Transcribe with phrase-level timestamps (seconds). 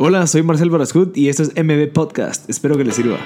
[0.00, 2.48] Hola, soy Marcel Barascut y esto es MB Podcast.
[2.48, 3.18] Espero que les sirva.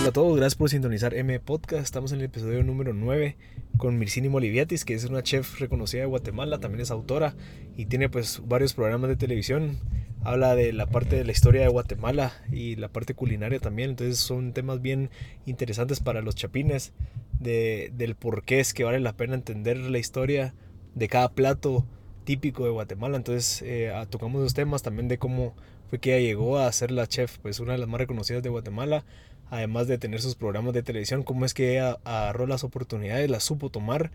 [0.00, 1.84] Hola a todos, gracias por sintonizar M Podcast.
[1.84, 3.36] Estamos en el episodio número 9
[3.76, 7.36] con Mircini Moliviatis, que es una chef reconocida de Guatemala, también es autora
[7.76, 9.78] y tiene pues varios programas de televisión.
[10.24, 14.18] Habla de la parte de la historia de Guatemala y la parte culinaria también, entonces
[14.18, 15.10] son temas bien
[15.46, 16.92] interesantes para los chapines
[17.40, 20.54] de, del por qué es que vale la pena entender la historia
[20.94, 21.84] de cada plato
[22.24, 23.16] típico de Guatemala.
[23.16, 25.54] Entonces eh, tocamos los temas también de cómo
[25.90, 28.48] fue que ella llegó a ser la chef, pues una de las más reconocidas de
[28.48, 29.04] Guatemala,
[29.50, 33.42] además de tener sus programas de televisión, cómo es que ella agarró las oportunidades, las
[33.42, 34.12] supo tomar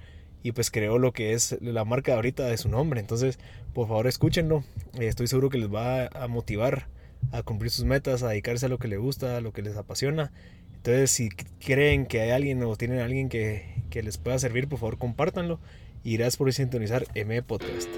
[0.47, 3.01] y pues creó lo que es la marca ahorita de su nombre.
[3.01, 3.37] Entonces,
[3.73, 4.63] por favor, escúchenlo.
[4.97, 6.87] Eh, estoy seguro que les va a motivar
[7.33, 9.75] a cumplir sus metas, a dedicarse a lo que les gusta, a lo que les
[9.75, 10.31] apasiona.
[10.77, 11.27] Entonces, si
[11.59, 15.59] creen que hay alguien o tienen alguien que, que les pueda servir, por favor, compártanlo.
[16.01, 17.89] Y gracias por sintonizar M Podcast.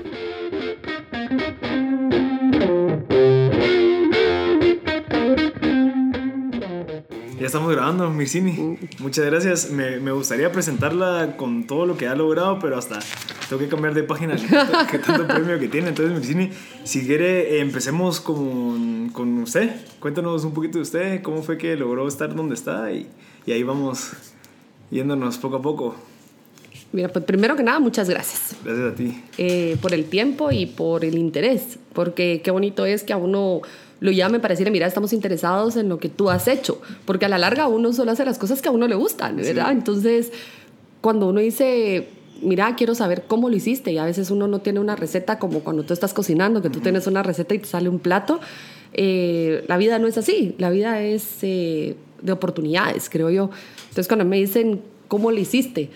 [7.39, 8.77] Ya estamos grabando, Mircini.
[8.99, 9.71] Muchas gracias.
[9.71, 12.99] Me, me, gustaría presentarla con todo lo que ha logrado, pero hasta
[13.47, 14.35] tengo que cambiar de página
[14.91, 15.87] que tanto premio que tiene.
[15.87, 16.49] Entonces, Mircini,
[16.83, 19.73] si quiere, empecemos con, con, usted.
[20.01, 23.07] Cuéntanos un poquito de usted, cómo fue que logró estar donde está y,
[23.45, 24.11] y ahí vamos
[24.91, 25.95] yéndonos poco a poco.
[26.91, 28.57] Mira, pues primero que nada, muchas gracias.
[28.65, 29.23] Gracias a ti.
[29.37, 33.61] Eh, por el tiempo y por el interés, porque qué bonito es que a uno
[33.99, 37.29] lo llame para decirle, mira, estamos interesados en lo que tú has hecho, porque a
[37.29, 39.71] la larga uno solo hace las cosas que a uno le gustan, ¿verdad?
[39.71, 40.31] Entonces,
[41.01, 42.07] cuando uno dice,
[42.41, 45.59] mira, quiero saber cómo lo hiciste, y a veces uno no tiene una receta como
[45.61, 48.39] cuando tú estás cocinando, que tú tienes una receta y te sale un plato,
[48.93, 53.49] eh, la vida no es así, la vida es eh, de oportunidades, creo yo.
[53.81, 55.89] Entonces, cuando me dicen, ¿cómo lo hiciste?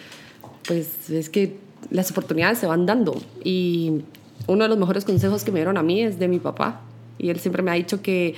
[0.68, 1.58] Pues es que
[1.90, 3.16] las oportunidades se van dando,
[3.46, 4.02] y
[4.48, 6.82] uno de los mejores consejos que me dieron a mí es de mi papá
[7.18, 8.36] y él siempre me ha dicho que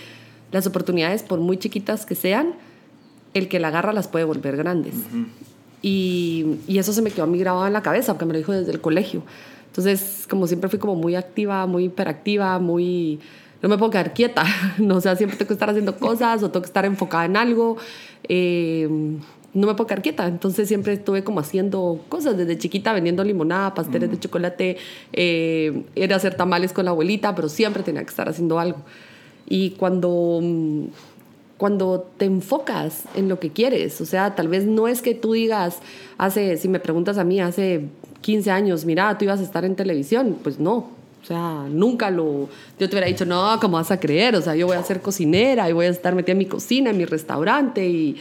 [0.51, 2.53] las oportunidades, por muy chiquitas que sean,
[3.33, 4.95] el que la agarra las puede volver grandes.
[5.81, 8.39] y, y, eso se me quedó a mí grabado en la cabeza, porque me lo
[8.39, 9.23] dijo desde el colegio.
[9.67, 13.19] Entonces, como siempre fui como muy activa, muy hiperactiva, muy...
[13.61, 14.45] No me puedo quedar quieta,
[14.77, 17.35] no, o sea, siempre tengo que estar haciendo cosas o tengo que estar enfocada en
[17.35, 17.77] algo.
[18.23, 18.87] Eh,
[19.55, 20.27] no me puedo quedar quieta.
[20.27, 24.77] Entonces siempre estuve como haciendo cosas desde chiquita, vendiendo limonada, pasteles de chocolate,
[25.13, 28.79] eh, era hacer tamales con la abuelita, pero siempre tenía que estar haciendo algo.
[29.47, 30.41] Y cuando,
[31.57, 35.33] cuando te enfocas en lo que quieres, o sea, tal vez no es que tú
[35.33, 35.79] digas,
[36.17, 37.85] hace, si me preguntas a mí, hace
[38.21, 40.89] 15 años, mira, tú ibas a estar en televisión, pues no,
[41.23, 42.49] o sea, nunca lo.
[42.77, 44.35] Yo te hubiera dicho, no, ¿cómo vas a creer?
[44.35, 46.91] O sea, yo voy a ser cocinera y voy a estar metida en mi cocina,
[46.91, 48.17] en mi restaurante y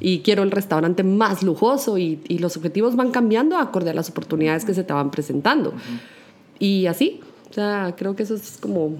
[0.00, 4.10] y quiero el restaurante más lujoso y, y, los objetivos van cambiando acorde a las
[4.10, 5.74] oportunidades que se te van presentando.
[6.58, 7.20] Y así,
[7.50, 8.96] o sea, creo que eso es como,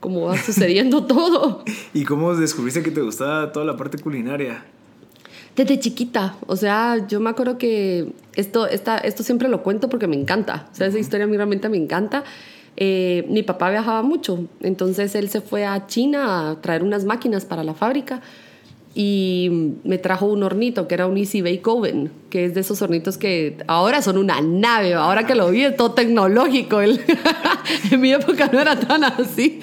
[0.00, 1.62] como va sucediendo todo.
[1.92, 4.64] ¿Y cómo descubriste que te gustaba toda la parte culinaria?
[5.56, 10.06] Desde chiquita, o sea, yo me acuerdo que esto, esta, esto siempre lo cuento porque
[10.06, 12.24] me encanta, o sea, esa historia a mí realmente me encanta.
[12.76, 17.44] Eh, mi papá viajaba mucho, entonces él se fue a China a traer unas máquinas
[17.44, 18.22] para la fábrica
[18.94, 22.82] y me trajo un hornito que era un Easy Bake Oven, que es de esos
[22.82, 26.80] hornitos que ahora son una nave, ahora que lo vi es todo tecnológico.
[27.90, 29.60] en mi época no era tan así,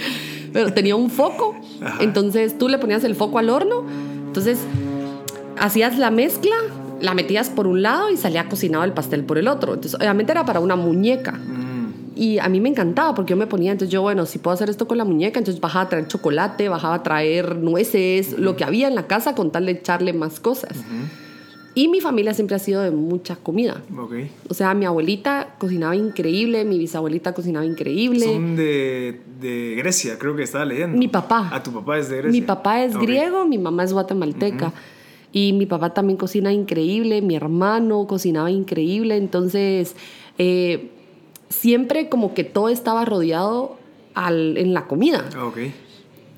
[0.54, 1.56] pero tenía un foco,
[2.00, 3.84] entonces tú le ponías el foco al horno,
[4.28, 4.60] entonces
[5.59, 6.56] hacías la mezcla,
[7.02, 9.74] la metías por un lado y salía cocinado el pastel por el otro.
[9.74, 11.34] Entonces obviamente era para una muñeca.
[11.34, 11.66] Mm.
[12.17, 14.69] Y a mí me encantaba porque yo me ponía, entonces yo, bueno, si puedo hacer
[14.72, 18.63] esto con la muñeca, entonces bajaba a traer chocolate, bajaba a traer nueces, lo que
[18.63, 20.78] había en la casa con tal de echarle más cosas.
[21.75, 23.83] Y mi familia siempre ha sido de mucha comida.
[23.95, 24.31] Okay.
[24.50, 28.25] O sea, mi abuelita cocinaba increíble, mi bisabuelita cocinaba increíble.
[28.25, 30.97] Son de, de Grecia, creo que estaba leyendo.
[30.97, 31.51] Mi papá.
[31.53, 32.31] Ah, tu papá es de Grecia.
[32.31, 34.73] Mi papá es griego, mi mamá es guatemalteca.
[35.31, 39.16] Y mi papá también cocina increíble, mi hermano cocinaba increíble.
[39.17, 39.95] Entonces,
[40.39, 40.89] eh,
[41.49, 43.78] siempre como que todo estaba rodeado
[44.14, 45.26] al, en la comida.
[45.35, 45.73] Ah, okay.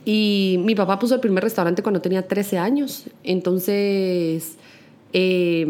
[0.05, 4.57] Y mi papá puso el primer restaurante cuando tenía 13 años, entonces,
[5.13, 5.67] eh,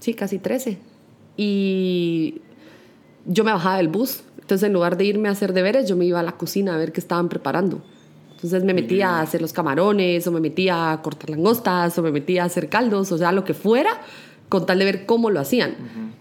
[0.00, 0.78] sí, casi 13.
[1.36, 2.40] Y
[3.26, 6.04] yo me bajaba del bus, entonces en lugar de irme a hacer deberes, yo me
[6.04, 7.82] iba a la cocina a ver qué estaban preparando.
[8.36, 12.12] Entonces me metía a hacer los camarones, o me metía a cortar langostas, o me
[12.12, 14.00] metía a hacer caldos, o sea, lo que fuera,
[14.48, 15.74] con tal de ver cómo lo hacían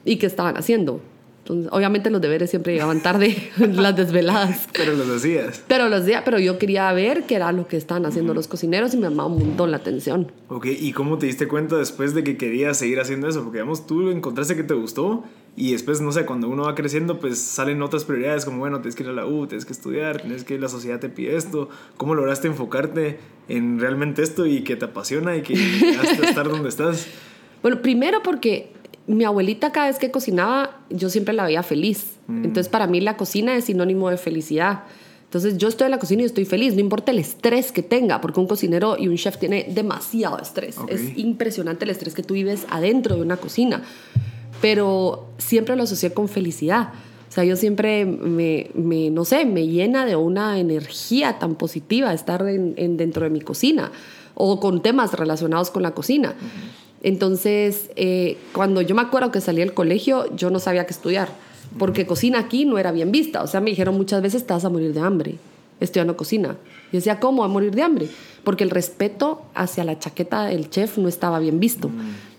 [0.06, 1.01] y qué estaban haciendo
[1.50, 4.68] obviamente los deberes siempre llegaban tarde, las desveladas.
[4.74, 5.63] Pero los hacías.
[5.68, 8.94] Pero los días, pero yo quería ver qué era lo que estaban haciendo los cocineros
[8.94, 10.31] y me llamaba un montón la atención.
[10.48, 13.44] Ok, ¿y cómo te diste cuenta después de que querías seguir haciendo eso?
[13.44, 15.24] Porque, digamos, tú encontraste que te gustó
[15.56, 18.96] Y después, no sé, cuando uno va creciendo, pues salen otras prioridades como, bueno, tienes
[18.96, 21.69] que ir a la U, tienes que estudiar, tienes que la sociedad te pide esto.
[21.98, 23.19] ¿Cómo lograste enfocarte
[23.50, 27.07] en realmente esto y que te apasiona y que llegaste a estar donde estás?
[27.63, 28.74] Bueno, primero porque
[29.07, 32.17] mi abuelita cada vez que cocinaba, yo siempre la veía feliz.
[32.27, 32.45] Mm.
[32.45, 34.83] Entonces, para mí la cocina es sinónimo de felicidad.
[35.25, 38.21] Entonces, yo estoy en la cocina y estoy feliz, no importa el estrés que tenga,
[38.21, 40.77] porque un cocinero y un chef tiene demasiado estrés.
[40.88, 43.81] Es impresionante el estrés que tú vives adentro de una cocina
[44.63, 46.94] pero siempre lo asocié con felicidad.
[47.27, 52.13] O sea, yo siempre me, me no sé, me llena de una energía tan positiva
[52.13, 53.91] estar en, dentro de mi cocina
[54.35, 56.35] o con temas relacionados con la cocina.
[57.03, 61.29] Entonces, eh, cuando yo me acuerdo que salí del colegio, yo no sabía qué estudiar,
[61.77, 63.44] porque cocina aquí no era bien vista.
[63.44, 65.35] O sea, me dijeron muchas veces, te vas a morir de hambre
[65.79, 66.55] estudiando cocina.
[66.91, 67.44] Yo decía, ¿cómo?
[67.44, 68.07] A morir de hambre.
[68.44, 71.89] Porque el respeto hacia la chaqueta del chef no estaba bien visto.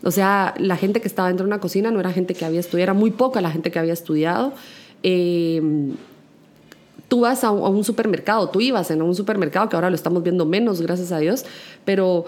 [0.02, 2.61] O sea, la gente que estaba dentro de una cocina no era gente que había
[2.61, 4.52] estudiado, era muy poca la gente que había estudiado.
[5.02, 5.93] Em,
[7.08, 10.46] tú vas a un, supermercado, tú ibas en un supermercado, que ahora lo estamos viendo
[10.46, 11.44] menos, gracias a Dios,
[11.84, 12.25] pero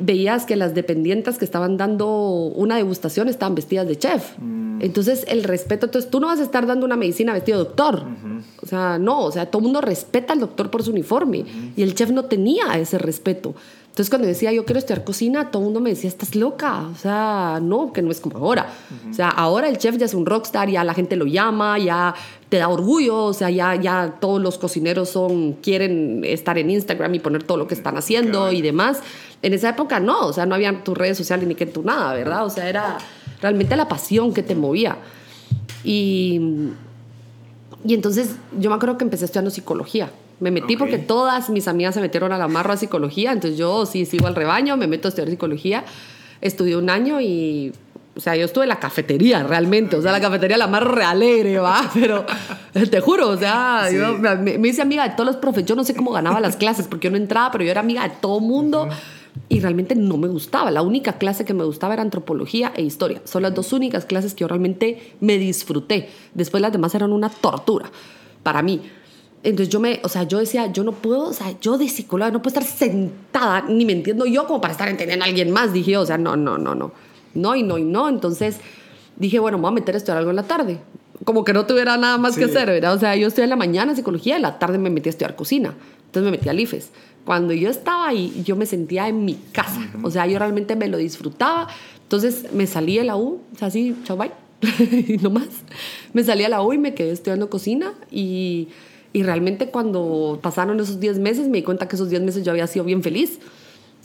[0.00, 2.08] veías que las dependientes que estaban dando
[2.54, 4.38] una degustación estaban vestidas de chef.
[4.38, 4.80] Mm.
[4.82, 8.04] Entonces, el respeto, entonces tú no vas a estar dando una medicina vestido de doctor.
[8.60, 11.44] O sea, no, o sea, todo el mundo respeta al doctor por su uniforme
[11.76, 13.54] y el chef no tenía ese respeto.
[13.92, 16.88] Entonces, cuando decía yo quiero estudiar cocina, todo el mundo me decía, estás loca.
[16.90, 18.72] O sea, no, que no es como ahora.
[19.10, 22.14] O sea, ahora el chef ya es un rockstar, ya la gente lo llama, ya
[22.48, 27.14] te da orgullo, o sea, ya, ya todos los cocineros son, quieren estar en Instagram
[27.16, 29.02] y poner todo lo que están haciendo y demás.
[29.42, 32.14] En esa época no, o sea, no había tus redes sociales ni que tú nada,
[32.14, 32.46] ¿verdad?
[32.46, 32.96] O sea, era
[33.42, 34.96] realmente la pasión que te movía.
[35.84, 36.40] Y,
[37.84, 40.10] y entonces yo me acuerdo que empecé estudiando psicología.
[40.40, 43.86] Me metí porque todas mis amigas se metieron a la marra a psicología, entonces yo
[43.86, 45.84] sí sigo al rebaño, me meto a estudiar psicología.
[46.40, 47.72] Estudié un año y
[48.14, 51.58] o sea, yo estuve en la cafetería realmente, o sea, la cafetería la más realegre,
[51.58, 52.26] va, pero
[52.72, 55.94] te juro, o sea, yo, me, hice amiga de todos los profes, yo no sé
[55.94, 58.88] cómo ganaba las clases porque yo no entraba, pero yo era amiga de todo mundo
[59.48, 60.70] y realmente no me gustaba.
[60.70, 63.22] La única clase que me gustaba era antropología e historia.
[63.24, 66.10] Son las dos únicas clases que yo realmente me disfruté.
[66.34, 67.90] Después las demás eran una tortura
[68.42, 68.82] para mí.
[69.44, 72.30] Entonces yo me, o sea, yo decía, yo no puedo, o sea, yo de psicóloga
[72.30, 75.72] no puedo estar sentada, ni me entiendo yo como para estar entendiendo a alguien más.
[75.72, 76.92] Dije, o sea, no, no, no, no.
[77.34, 78.08] No y no y no.
[78.08, 78.58] Entonces
[79.16, 80.78] dije, bueno, me voy a meter a estudiar algo en la tarde.
[81.24, 82.94] Como que no tuviera nada más que hacer, ¿verdad?
[82.94, 85.34] O sea, yo estudié en la mañana psicología, en la tarde me metí a estudiar
[85.34, 85.74] cocina.
[86.06, 86.90] Entonces me metí al IFES.
[87.24, 89.80] Cuando yo estaba ahí, yo me sentía en mi casa.
[90.02, 91.68] O sea, yo realmente me lo disfrutaba.
[92.02, 94.30] Entonces me salí de la U, o sea, así, chao, bye.
[95.08, 95.48] y no más.
[96.12, 98.68] Me salí a la U y me quedé estudiando cocina y
[99.12, 102.52] y realmente cuando pasaron esos 10 meses me di cuenta que esos 10 meses yo
[102.52, 103.38] había sido bien feliz.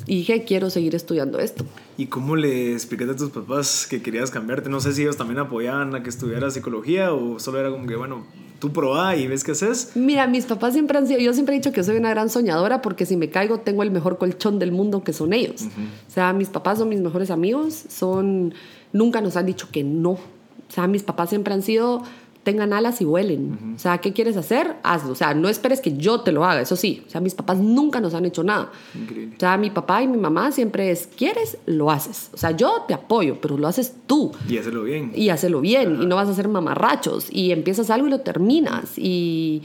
[0.06, 1.66] Y dije, quiero seguir estudiando esto.
[1.98, 4.70] ¿Y cómo le explicaste a tus papás que querías cambiarte?
[4.70, 7.96] No sé si ellos también apoyaban a que estudiaras psicología o solo era como que,
[7.96, 8.24] bueno,
[8.60, 9.94] tú probá y ves qué haces.
[9.96, 12.82] Mira, mis papás siempre han sido, yo siempre he dicho que soy una gran soñadora
[12.82, 15.64] porque si me caigo tengo el mejor colchón del mundo que son ellos.
[16.08, 18.54] O sea, mis papás son mis mejores amigos, son,
[18.94, 20.12] nunca nos han dicho que no.
[20.12, 22.04] O sea, mis papás siempre han sido
[22.48, 23.74] tengan alas y vuelen.
[23.76, 24.78] O sea, ¿qué quieres hacer?
[24.82, 25.12] Hazlo.
[25.12, 27.04] O sea, no esperes que yo te lo haga, eso sí.
[27.06, 28.72] O sea, mis papás nunca nos han hecho nada.
[28.96, 29.36] Increíble.
[29.36, 31.58] O sea, mi papá y mi mamá siempre es, ¿quieres?
[31.66, 32.30] Lo haces.
[32.34, 34.32] O sea, yo te apoyo, pero lo haces tú.
[34.48, 35.12] Y hazlo bien.
[35.14, 36.02] Y hazlo bien.
[36.02, 37.28] Y no vas a ser mamarrachos.
[37.30, 38.98] Y empiezas algo y lo terminas.
[38.98, 39.64] Y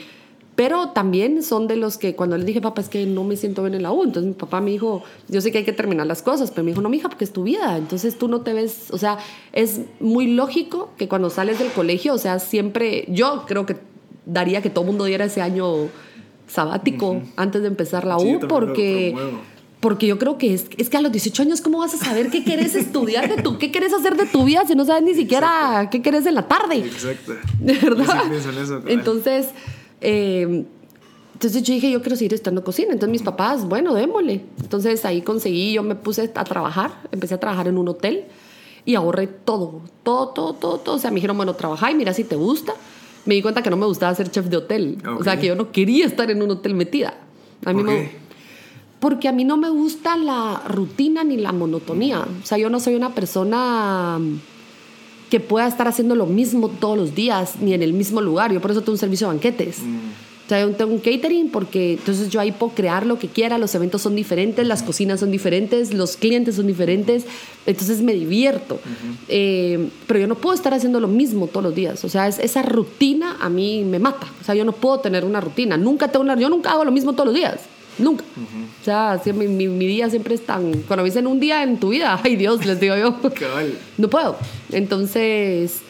[0.54, 3.62] pero también son de los que cuando les dije, papá, es que no me siento
[3.62, 6.06] bien en la U, entonces mi papá me dijo, yo sé que hay que terminar
[6.06, 8.52] las cosas, pero me dijo, no, mija, porque es tu vida, entonces tú no te
[8.52, 9.18] ves, o sea,
[9.52, 13.76] es muy lógico que cuando sales del colegio, o sea, siempre, yo creo que
[14.26, 15.88] daría que todo mundo diera ese año
[16.46, 19.14] sabático antes de empezar la U, porque...
[19.80, 22.30] porque yo creo que es, es, que a los 18 años, ¿cómo vas a saber
[22.30, 25.12] qué quieres estudiar de tu, qué quieres hacer de tu vida si no sabes ni
[25.12, 26.76] siquiera qué quieres en la tarde?
[26.76, 27.32] Exacto.
[27.58, 28.22] ¿De verdad?
[28.86, 29.48] Entonces,
[30.02, 30.64] eh,
[31.34, 32.92] entonces yo dije, yo quiero seguir estando cocina.
[32.92, 34.44] Entonces mis papás, bueno, démosle.
[34.60, 38.26] Entonces ahí conseguí, yo me puse a trabajar, empecé a trabajar en un hotel
[38.84, 40.94] y ahorré todo, todo, todo, todo, todo.
[40.94, 42.74] O sea, me dijeron, bueno, trabaja y mira si te gusta.
[43.24, 44.98] Me di cuenta que no me gustaba ser chef de hotel.
[45.18, 47.14] O sea, que yo no quería estar en un hotel metida.
[47.64, 47.82] A mí
[49.02, 52.20] porque a mí no me gusta la rutina ni la monotonía.
[52.20, 54.20] O sea, yo no soy una persona
[55.32, 58.52] que pueda estar haciendo lo mismo todos los días ni en el mismo lugar.
[58.52, 59.78] Yo por eso tengo un servicio de banquetes.
[59.78, 59.96] Mm.
[60.44, 63.56] O sea, yo tengo un catering porque entonces yo ahí puedo crear lo que quiera,
[63.56, 67.24] los eventos son diferentes, las cocinas son diferentes, los clientes son diferentes,
[67.64, 68.78] entonces me divierto.
[69.28, 72.04] Eh, pero yo no puedo estar haciendo lo mismo todos los días.
[72.04, 74.26] O sea, esa rutina a mí me mata.
[74.38, 75.78] O sea, yo no puedo tener una rutina.
[75.78, 77.58] Nunca tengo una, yo nunca hago lo mismo todos los días.
[77.98, 78.24] Nunca.
[78.80, 80.72] O sea, mi, mi, día siempre es tan...
[80.82, 83.16] Cuando me dicen un día en tu vida, ay Dios, les digo yo.
[83.98, 84.36] No puedo.
[84.70, 85.80] Entonces,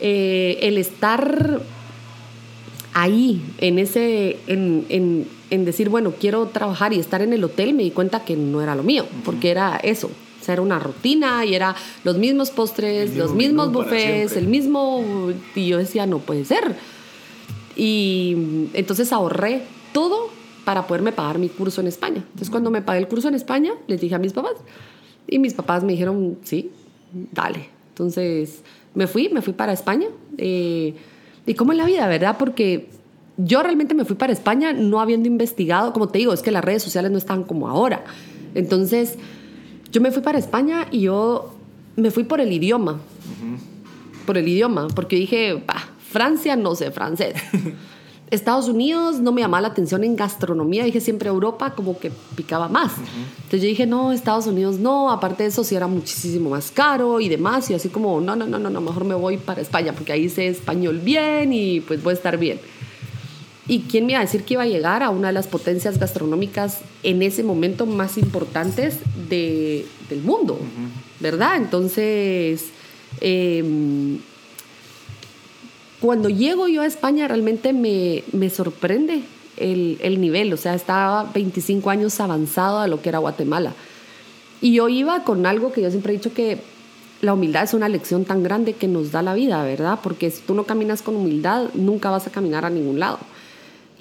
[0.00, 1.60] eh, el estar
[2.92, 7.74] ahí, en ese, en, en, en, decir, bueno, quiero trabajar y estar en el hotel,
[7.74, 10.06] me di cuenta que no era lo mío, porque era eso.
[10.40, 11.74] O sea, era una rutina y era
[12.04, 15.02] los mismos postres, los mismos buffets, el mismo...
[15.54, 16.76] Y yo decía, no puede ser.
[17.76, 18.36] Y
[18.74, 19.62] entonces ahorré
[19.92, 20.33] todo
[20.64, 22.18] para poderme pagar mi curso en España.
[22.18, 24.54] Entonces cuando me pagué el curso en España, les dije a mis papás.
[25.26, 26.70] Y mis papás me dijeron, sí,
[27.32, 27.68] dale.
[27.90, 28.62] Entonces
[28.94, 30.06] me fui, me fui para España.
[30.38, 30.94] Eh,
[31.46, 32.36] y como en la vida, ¿verdad?
[32.38, 32.88] Porque
[33.36, 36.64] yo realmente me fui para España no habiendo investigado, como te digo, es que las
[36.64, 38.04] redes sociales no están como ahora.
[38.54, 39.16] Entonces,
[39.90, 41.54] yo me fui para España y yo
[41.96, 43.00] me fui por el idioma.
[44.26, 47.34] Por el idioma, porque dije, bah, Francia no sé francés.
[48.34, 52.68] Estados Unidos no me llamaba la atención en gastronomía, dije siempre Europa como que picaba
[52.68, 52.92] más.
[53.36, 57.20] Entonces yo dije, no, Estados Unidos no, aparte de eso sí era muchísimo más caro
[57.20, 59.92] y demás, y así como, no, no, no, no, no, mejor me voy para España
[59.92, 62.60] porque ahí sé español bien y pues voy a estar bien.
[63.66, 65.98] ¿Y quién me iba a decir que iba a llegar a una de las potencias
[65.98, 68.98] gastronómicas en ese momento más importantes
[69.30, 70.58] de, del mundo?
[71.20, 71.56] ¿Verdad?
[71.56, 72.66] Entonces,
[73.22, 74.18] eh,
[76.04, 79.22] cuando llego yo a España realmente me, me sorprende
[79.56, 83.72] el, el, nivel, o sea, estaba 25 años avanzado a lo que era Guatemala.
[84.60, 86.58] Y yo iba con algo que yo siempre he dicho que
[87.22, 90.00] la humildad es una lección tan grande que nos da la vida, ¿verdad?
[90.02, 93.18] Porque si tú no caminas con humildad, nunca vas a caminar a ningún lado.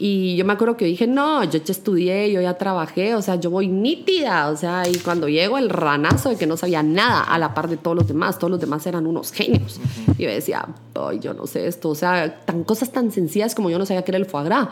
[0.06, 3.36] Y yo me acuerdo que dije, no, yo ya estudié, yo ya trabajé, o sea,
[3.36, 7.22] yo voy nítida, o sea, y cuando llego el ranazo de que no sabía nada
[7.24, 9.80] a la par de todos los demás, todos los demás eran unos genios.
[10.18, 13.70] Y yo decía, ay, yo no sé esto, o sea, tan cosas tan sencillas como
[13.70, 14.68] yo no sabía que era el foie gras.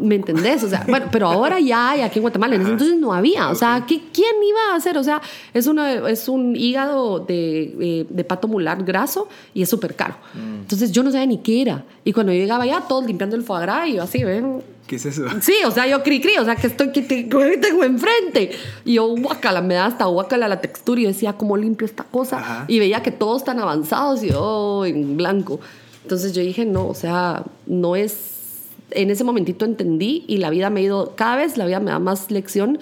[0.00, 0.62] ¿Me entendés?
[0.64, 3.50] O sea, bueno, pero ahora ya hay aquí en Guatemala, en ese entonces no había.
[3.50, 4.98] O sea, ¿qué, ¿quién iba a hacer?
[4.98, 5.20] O sea,
[5.54, 10.16] es, una, es un hígado de, eh, de pato mular graso y es súper caro.
[10.34, 10.60] Mm.
[10.60, 11.84] Entonces yo no sabía ni qué era.
[12.04, 14.62] Y cuando yo llegaba ya, todos limpiando el foie gras y yo así, ¿ven?
[14.86, 15.26] ¿Qué es eso?
[15.42, 18.52] Sí, o sea, yo cri cri, o sea, que estoy que tengo, enfrente.
[18.84, 22.04] Y yo, guácala, me da hasta guácala la textura y yo decía, ¿cómo limpio esta
[22.04, 22.38] cosa?
[22.38, 22.64] Ajá.
[22.68, 25.60] Y veía que todos están avanzados y yo oh, en blanco.
[26.02, 28.37] Entonces yo dije, no, o sea, no es
[28.90, 31.90] en ese momentito entendí y la vida me ha ido, cada vez la vida me
[31.90, 32.78] da más lección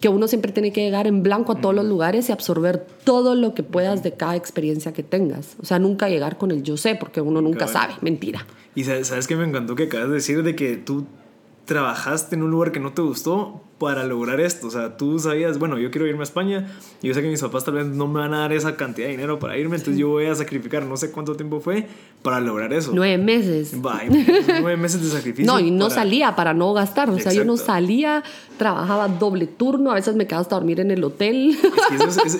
[0.00, 3.34] que uno siempre tiene que llegar en blanco a todos los lugares y absorber todo
[3.34, 5.56] lo que puedas de cada experiencia que tengas.
[5.60, 8.46] O sea, nunca llegar con el yo sé, porque uno nunca sabe, mentira.
[8.74, 11.06] Y sabes que me encantó que acabas de decir de que tú
[11.66, 14.66] trabajaste en un lugar que no te gustó para lograr esto.
[14.66, 16.70] O sea, tú sabías, bueno, yo quiero irme a España,
[17.00, 19.06] y yo sé que mis papás tal vez no me van a dar esa cantidad
[19.06, 21.86] de dinero para irme, entonces yo voy a sacrificar no sé cuánto tiempo fue
[22.20, 22.92] para lograr eso.
[22.94, 23.72] Nueve meses.
[23.72, 25.50] nueve meses de sacrificio.
[25.50, 27.08] No, y no salía para no gastar.
[27.08, 28.22] O sea, yo no salía,
[28.58, 31.56] trabajaba doble turno, a veces me quedaba hasta dormir en el hotel.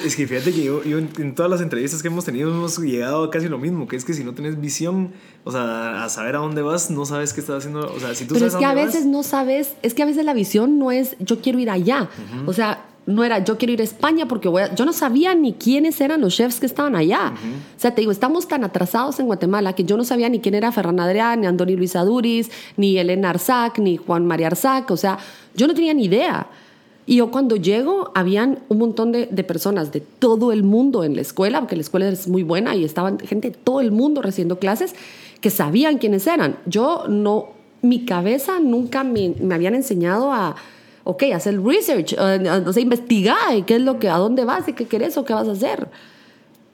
[0.04, 3.24] Es que, fíjate que yo, yo en, todas las entrevistas que hemos tenido hemos llegado
[3.24, 5.12] a casi lo mismo, que es que si no tienes visión,
[5.44, 7.90] o sea, a saber a dónde vas, no sabes qué estás haciendo.
[7.90, 10.02] O sea, si tú Pero sabes es que a, a veces no sabes, es que
[10.02, 12.02] a veces la visión no es yo quiero ir allá.
[12.02, 12.48] Uh -huh.
[12.48, 15.34] O sea, no era yo quiero ir a España porque voy a, yo no sabía
[15.34, 17.32] ni quiénes eran los chefs que estaban allá.
[17.32, 17.76] Uh -huh.
[17.76, 20.54] O sea, te digo, estamos tan atrasados en Guatemala que yo no sabía ni quién
[20.54, 24.90] era Ferran Adrián, ni Andoni Luis Aduris, ni Elena Arzac, ni Juan María Arzac.
[24.90, 25.18] O sea,
[25.54, 26.46] yo no tenía ni idea.
[27.06, 31.16] Y yo cuando llego, habían un montón de, de, personas de todo el mundo en
[31.16, 34.22] la escuela, porque la escuela es muy buena y estaban gente de todo el mundo
[34.22, 34.94] recibiendo clases
[35.40, 36.56] que sabían quiénes eran.
[36.66, 37.48] Yo no,
[37.82, 40.54] mi cabeza nunca me, me habían enseñado a,
[41.04, 44.72] ok, hacer research, uh, o sea, investigar qué es lo que, a dónde vas y
[44.72, 45.88] qué querés o qué vas a hacer.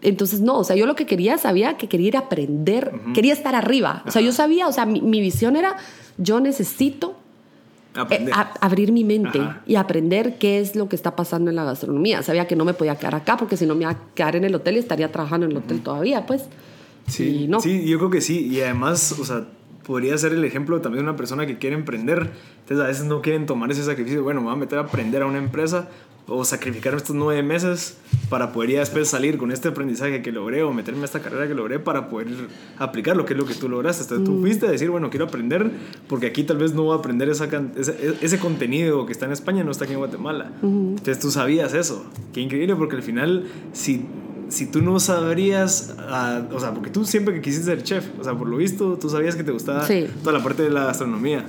[0.02, 2.96] Entonces, no, o sea, yo lo que quería, sabía que quería ir a aprender, uh
[2.96, 3.12] -huh.
[3.14, 4.02] quería estar arriba.
[4.06, 5.76] O sea, yo sabía, o sea, mi, mi visión era,
[6.18, 7.16] yo necesito
[8.10, 9.62] eh, a, abrir mi mente Ajá.
[9.66, 12.22] y aprender qué es lo que está pasando en la gastronomía.
[12.22, 14.44] Sabía que no me podía quedar acá porque si no me iba a quedar en
[14.44, 15.84] el hotel y estaría trabajando en el hotel uh -huh.
[15.84, 16.44] todavía, pues.
[17.06, 17.60] Sí, y no.
[17.60, 18.46] sí, yo creo que sí.
[18.48, 19.46] Y además, o sea,
[19.86, 22.30] podría ser el ejemplo también de una persona que quiere emprender.
[22.60, 24.22] Entonces a veces no quieren tomar ese sacrificio.
[24.22, 25.88] Bueno, me voy a meter a aprender a una empresa
[26.28, 30.64] o sacrificar estos nueve meses para poder ya después salir con este aprendizaje que logré
[30.64, 32.26] o meterme a esta carrera que logré para poder
[32.78, 34.02] aplicar lo que es lo que tú lograste.
[34.02, 35.70] Entonces tú fuiste a decir, bueno, quiero aprender
[36.08, 39.32] porque aquí tal vez no voy a aprender esa, ese, ese contenido que está en
[39.32, 40.50] España, no está aquí en Guatemala.
[40.62, 42.04] Entonces tú sabías eso.
[42.32, 44.04] Qué increíble porque al final, si
[44.48, 48.24] si tú no sabrías, uh, o sea, porque tú siempre que quisiste ser chef, o
[48.24, 50.06] sea, por lo visto, tú sabías que te gustaba sí.
[50.22, 51.46] toda la parte de la gastronomía.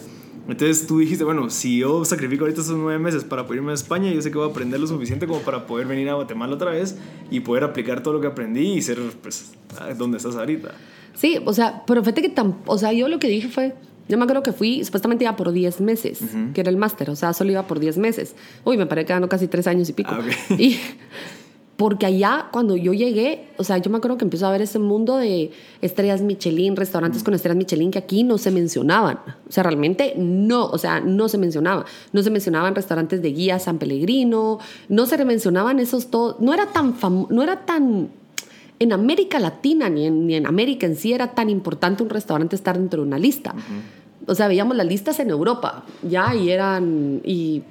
[0.48, 3.76] Entonces tú dijiste, bueno, si yo sacrifico ahorita esos nueve meses para poder irme a
[3.76, 6.56] España, yo sé que voy a aprender lo suficiente como para poder venir a Guatemala
[6.56, 6.96] otra vez
[7.30, 9.52] y poder aplicar todo lo que aprendí y ser, pues,
[9.98, 10.72] donde estás ahorita.
[11.16, 13.76] Sí, o sea, pero fíjate que, tan, o sea, yo lo que dije fue,
[14.08, 16.54] yo me acuerdo que fui, supuestamente iba por 10 meses, uh -huh.
[16.54, 18.36] que era el máster, o sea, solo iba por 10 meses.
[18.64, 20.12] Uy, me paré quedando casi 3 años y pico.
[20.14, 20.66] Ah, okay.
[20.66, 20.80] Y
[21.78, 24.80] porque allá, cuando yo llegué, o sea, yo me acuerdo que empezó a ver ese
[24.80, 29.20] mundo de estrellas Michelin, restaurantes con estrellas Michelin que aquí no se mencionaban.
[29.48, 31.86] O sea, realmente no, o sea, no se mencionaba.
[32.14, 34.58] No se mencionaban restaurantes de guía San Pellegrino,
[34.90, 38.10] no se mencionaban esos todos, no era tan famoso, no era tan
[38.80, 42.56] en América Latina ni en, ni en América en sí era tan importante un restaurante
[42.56, 43.54] estar dentro de una lista.
[44.26, 47.62] O sea, veíamos las listas en Europa, ya, y eran, y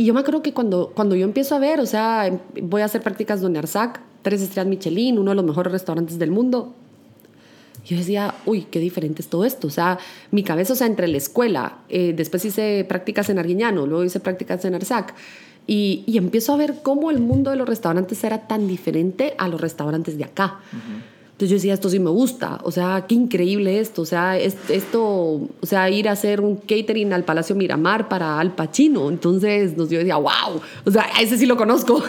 [0.00, 2.86] y yo me acuerdo que cuando, cuando yo empiezo a ver, o sea, voy a
[2.86, 6.74] hacer prácticas donde Arzac, tres estrellas Michelin, uno de los mejores restaurantes del mundo.
[7.84, 9.66] Yo decía, uy, qué diferente es todo esto.
[9.66, 9.98] O sea,
[10.30, 14.20] mi cabeza, o sea, entre la escuela, eh, después hice prácticas en Arguiñano, luego hice
[14.20, 15.14] prácticas en Arzac,
[15.66, 19.48] y, y, empiezo a ver cómo el mundo de los restaurantes era tan diferente a
[19.48, 20.60] los restaurantes de acá.
[21.40, 25.02] Entonces yo decía, esto sí me gusta, o sea, qué increíble esto, o sea, esto,
[25.02, 29.08] o sea, ir a hacer un catering al Palacio Miramar para Al Pacino.
[29.08, 32.04] Entonces yo decía, wow, o sea, ese sí lo conozco.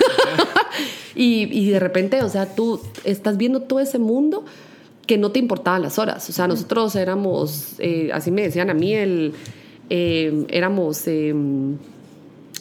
[1.15, 4.43] y, y, de repente, o sea, tú estás viendo todo ese mundo
[5.07, 6.29] que no te importaban las horas.
[6.29, 9.31] O sea, nosotros éramos, eh, así me decían a mí, el,
[9.89, 11.07] eh, éramos...
[11.07, 11.33] Eh,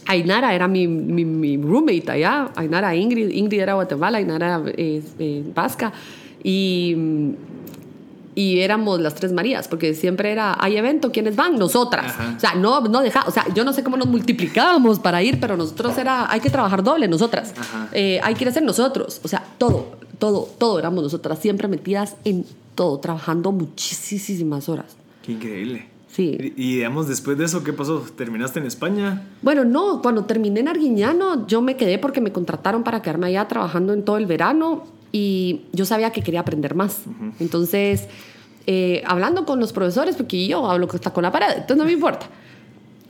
[0.06, 5.92] Ainara era mi, mi, mi, roommate allá, Ainara Ingrid, Ingrid era Guatemala, Ainara eh, Vasca.
[6.42, 6.96] Y,
[8.34, 11.58] y éramos las tres Marías, porque siempre era, hay evento, ¿quiénes van?
[11.58, 12.14] Nosotras.
[12.36, 15.40] O sea, no, no deja, o sea, yo no sé cómo nos multiplicábamos para ir,
[15.40, 17.52] pero nosotros era, hay que trabajar doble, nosotras.
[17.92, 19.20] Eh, hay que ir a ser nosotros.
[19.24, 24.96] O sea, todo, todo, todo éramos nosotras, siempre metidas en todo, trabajando muchísimas horas.
[25.22, 25.88] Qué increíble.
[26.08, 26.54] Sí.
[26.56, 28.04] Y, digamos, después de eso, ¿qué pasó?
[28.16, 29.22] ¿Terminaste en España?
[29.42, 33.46] Bueno, no, cuando terminé en Arguiñano, yo me quedé porque me contrataron para quedarme allá
[33.46, 37.02] trabajando en todo el verano y yo sabía que quería aprender más.
[37.38, 38.06] Entonces,
[38.66, 41.92] eh, hablando con los profesores, porque yo hablo está con la pared, entonces no me
[41.92, 42.26] importa.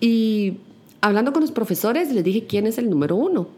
[0.01, 0.59] Y
[1.01, 3.49] hablando con los profesores, les dije quién es el número uno.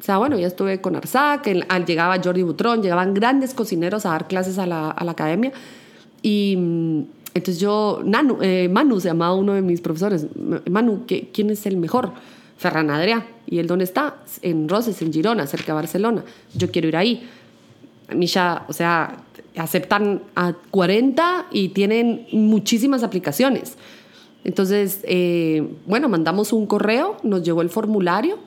[0.00, 4.10] O sea, bueno, ya estuve con Arzac, al, llegaba Jordi Butrón, llegaban grandes cocineros a
[4.10, 5.52] dar clases a la, a la academia.
[6.22, 7.02] Y mm,
[7.34, 10.26] entonces yo, Nanu, eh, Manu se llamaba uno de mis profesores.
[10.70, 12.12] Manu, ¿quién es el mejor?
[12.56, 13.24] Ferran Adrià.
[13.46, 14.16] ¿Y él dónde está?
[14.42, 16.24] En Roses, en Girona, cerca de Barcelona.
[16.54, 17.28] Yo quiero ir ahí.
[18.12, 19.16] Misha, o sea,
[19.56, 23.76] aceptan a 40 y tienen muchísimas aplicaciones.
[24.44, 28.38] Entonces, eh, bueno, mandamos un correo, nos llegó el formulario.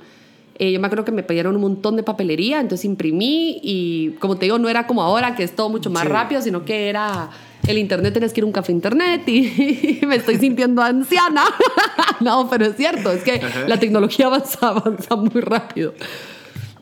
[0.60, 4.38] Eh, yo me acuerdo que me pidieron un montón de papelería, entonces imprimí y como
[4.38, 7.30] te digo, no era como ahora que es todo mucho más rápido, sino que era
[7.68, 11.44] el internet, tenías que ir a un café internet y, me estoy sintiendo anciana.
[12.22, 15.94] no, pero es cierto, es que la tecnología avanza, avanza muy rápido.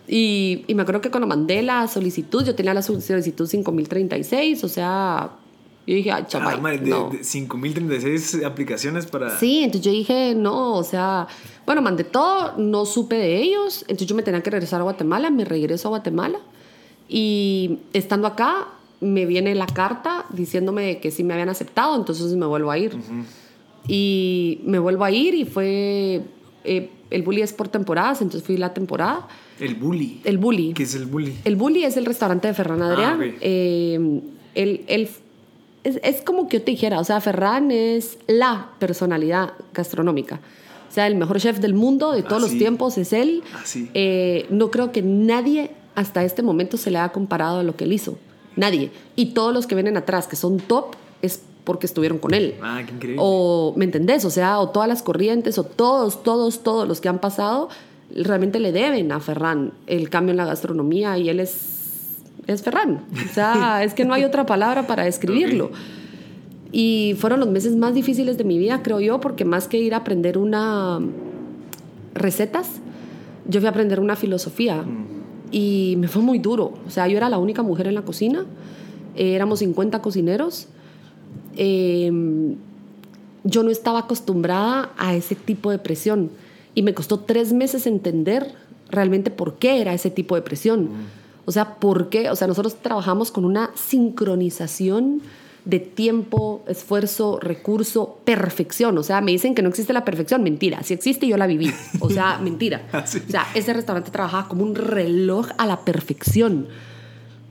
[0.07, 4.67] Y, y, me acuerdo que cuando mandé la solicitud, yo tenía la solicitud 5036, o
[4.67, 5.31] sea,
[5.87, 6.59] yo dije, ay, chaval.
[6.63, 7.11] Ah, no.
[7.21, 9.37] 5036 aplicaciones para.
[9.37, 11.27] Sí, entonces yo dije, no, o sea,
[11.65, 15.29] bueno, mandé todo, no supe de ellos, entonces yo me tenía que regresar a Guatemala,
[15.29, 16.39] me regreso a Guatemala
[17.07, 18.67] y estando acá
[18.99, 22.97] me viene la carta diciéndome que sí me habían aceptado, entonces me vuelvo a ir.
[23.87, 26.23] Y me vuelvo a ir y fue.
[26.63, 29.27] Eh, el bully es por temporadas, entonces fui la temporada.
[29.59, 30.21] El bully.
[30.23, 30.73] El bully.
[30.73, 31.37] ¿Qué es el bully?
[31.43, 33.19] El bully es el restaurante de Ferran Adrián.
[33.21, 34.21] Ah, eh,
[34.55, 35.09] el,
[35.83, 40.39] es, como que yo te dijera, o sea, Ferran es la personalidad gastronómica.
[40.89, 43.43] O sea, el mejor chef del mundo de todos ah, los tiempos es él.
[43.53, 43.63] Ah,
[43.93, 47.85] eh, no creo que nadie hasta este momento se le haya comparado a lo que
[47.85, 48.17] él hizo.
[48.55, 48.91] Nadie.
[49.15, 52.55] Y todos los que vienen atrás, que son top, es porque estuvieron con él.
[52.61, 53.21] Ah, qué increíble.
[53.23, 54.23] O, ¿me entendés?
[54.25, 57.69] O sea, o todas las corrientes, o todos, todos, todos los que han pasado,
[58.13, 63.05] realmente le deben a Ferran el cambio en la gastronomía y él es, es Ferran.
[63.29, 65.71] O sea, es que no hay otra palabra para describirlo.
[66.71, 69.93] Y fueron los meses más difíciles de mi vida, creo yo, porque más que ir
[69.93, 70.99] a aprender una
[72.13, 72.81] recetas,
[73.47, 74.81] yo fui a aprender una filosofía.
[74.81, 75.05] Mm.
[75.51, 76.73] Y me fue muy duro.
[76.85, 78.45] O sea, yo era la única mujer en la cocina.
[79.15, 80.67] Eh, éramos 50 cocineros.
[81.55, 82.55] Em,
[83.43, 86.31] yo no estaba acostumbrada a ese tipo de presión
[86.75, 88.53] y me costó tres meses entender
[88.89, 90.89] realmente por qué era ese tipo de presión.
[91.45, 95.21] O sea, por qué, o sea, nosotros trabajamos con una sincronización
[95.63, 98.97] de tiempo, esfuerzo, recurso, perfección.
[98.97, 100.43] O sea, me dicen que no existe la perfección.
[100.43, 100.83] Mentira.
[100.83, 101.71] Si existe, yo la viví.
[101.99, 102.87] O sea, mentira.
[102.93, 106.67] Ah, o sea, ese restaurante trabajaba como un reloj a la perfección.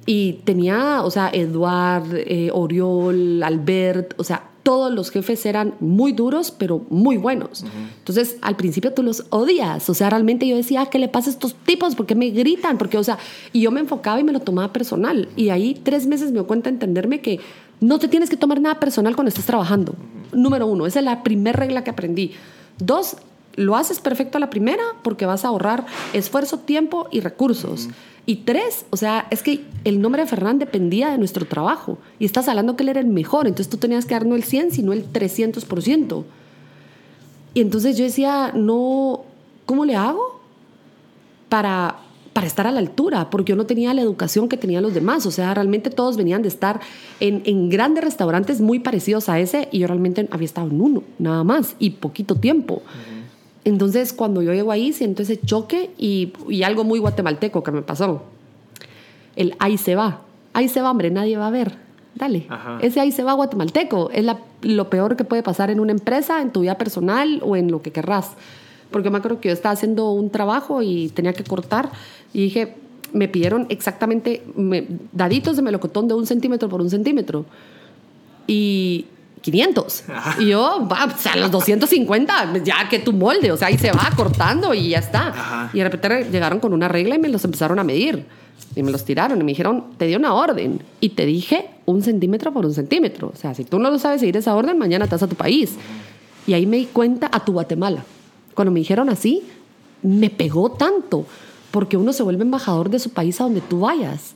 [0.06, 6.12] Y tenía, o sea, Eduard, eh, Oriol, Albert, o sea, todos los jefes eran muy
[6.12, 7.64] duros, pero muy buenos.
[7.98, 9.88] Entonces, al principio tú los odias.
[9.90, 11.94] O sea, realmente yo decía, ¿qué le pasa a estos tipos?
[11.94, 12.78] ¿Por qué me gritan?
[12.78, 13.18] Porque, o sea,
[13.52, 15.28] y yo me enfocaba y me lo tomaba personal.
[15.36, 17.40] Y ahí tres meses me dio cuenta de entenderme que
[17.80, 19.94] no te tienes que tomar nada personal cuando estés trabajando.
[20.32, 22.32] Número uno, esa es la primera regla que aprendí.
[22.78, 23.18] Dos,
[23.56, 27.88] lo haces perfecto a la primera porque vas a ahorrar esfuerzo, tiempo y recursos.
[28.26, 31.98] Y tres, o sea, es que el nombre de Fernán dependía de nuestro trabajo.
[32.18, 34.44] Y estás hablando que él era el mejor, entonces tú tenías que dar no el
[34.44, 36.24] 100, sino el 300%.
[37.52, 39.24] Y entonces yo decía, no,
[39.66, 40.40] ¿cómo le hago
[41.50, 41.96] para,
[42.32, 43.28] para estar a la altura?
[43.28, 45.26] Porque yo no tenía la educación que tenían los demás.
[45.26, 46.80] O sea, realmente todos venían de estar
[47.20, 51.04] en, en grandes restaurantes muy parecidos a ese y yo realmente había estado en uno,
[51.18, 52.82] nada más, y poquito tiempo.
[53.64, 57.82] Entonces, cuando yo llego ahí, siento ese choque y, y, algo muy guatemalteco que me
[57.82, 58.22] pasó.
[59.36, 60.20] El ahí se va.
[60.52, 61.76] Ahí se va, hombre, nadie va a ver.
[62.14, 62.46] Dale.
[62.48, 62.78] Ajá.
[62.82, 64.10] Ese ahí se va guatemalteco.
[64.10, 67.56] Es la, lo peor que puede pasar en una empresa, en tu vida personal o
[67.56, 68.32] en lo que querrás.
[68.90, 71.90] Porque me acuerdo que yo estaba haciendo un trabajo y tenía que cortar
[72.32, 72.74] y dije,
[73.12, 77.46] me pidieron exactamente me, daditos de melocotón de un centímetro por un centímetro.
[78.46, 79.06] Y,
[79.44, 80.04] 500.
[80.08, 80.42] Ajá.
[80.42, 83.92] Y yo, va, o sea, los 250, ya que tu molde, o sea, ahí se
[83.92, 85.28] va cortando y ya está.
[85.28, 85.70] Ajá.
[85.74, 88.24] Y de repente llegaron con una regla y me los empezaron a medir.
[88.74, 92.02] Y me los tiraron y me dijeron, te di una orden y te dije un
[92.02, 93.32] centímetro por un centímetro.
[93.34, 95.36] O sea, si tú no lo sabes seguir esa orden, mañana te vas a tu
[95.36, 95.74] país.
[96.46, 98.02] Y ahí me di cuenta a tu Guatemala.
[98.54, 99.42] Cuando me dijeron así,
[100.02, 101.26] me pegó tanto,
[101.70, 104.34] porque uno se vuelve embajador de su país a donde tú vayas.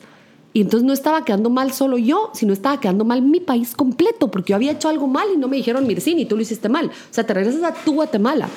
[0.59, 4.29] Y entonces no estaba quedando mal solo yo, sino estaba quedando mal mi país completo,
[4.29, 6.87] porque yo había hecho algo mal y no me dijeron, Mircini, tú lo hiciste mal.
[6.87, 8.49] O sea, te regresas a tu Guatemala.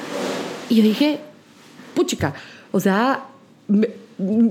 [0.68, 1.20] Y yo dije,
[1.94, 2.34] puchica,
[2.72, 3.26] o sea,
[3.68, 3.88] me,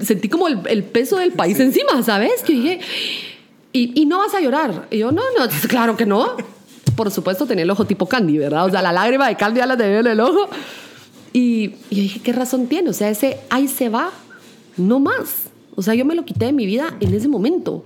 [0.01, 1.65] sentí como el, el, peso del país sí.
[1.65, 2.45] encima, ¿sabes?
[2.45, 2.81] Que dije,
[3.73, 4.87] y, y, no vas a llorar.
[4.89, 6.37] Y yo, no, no, claro que no.
[6.95, 8.67] Por supuesto, tenía el ojo tipo Candy, ¿verdad?
[8.67, 10.49] O sea, la lágrima de Candy ya la tenía en el ojo.
[11.33, 12.91] Y, y yo dije, ¿qué razón tiene?
[12.91, 14.13] O sea, ese ahí se va,
[14.77, 15.50] no más.
[15.75, 17.85] O sea, yo me lo quité de mi vida en ese momento.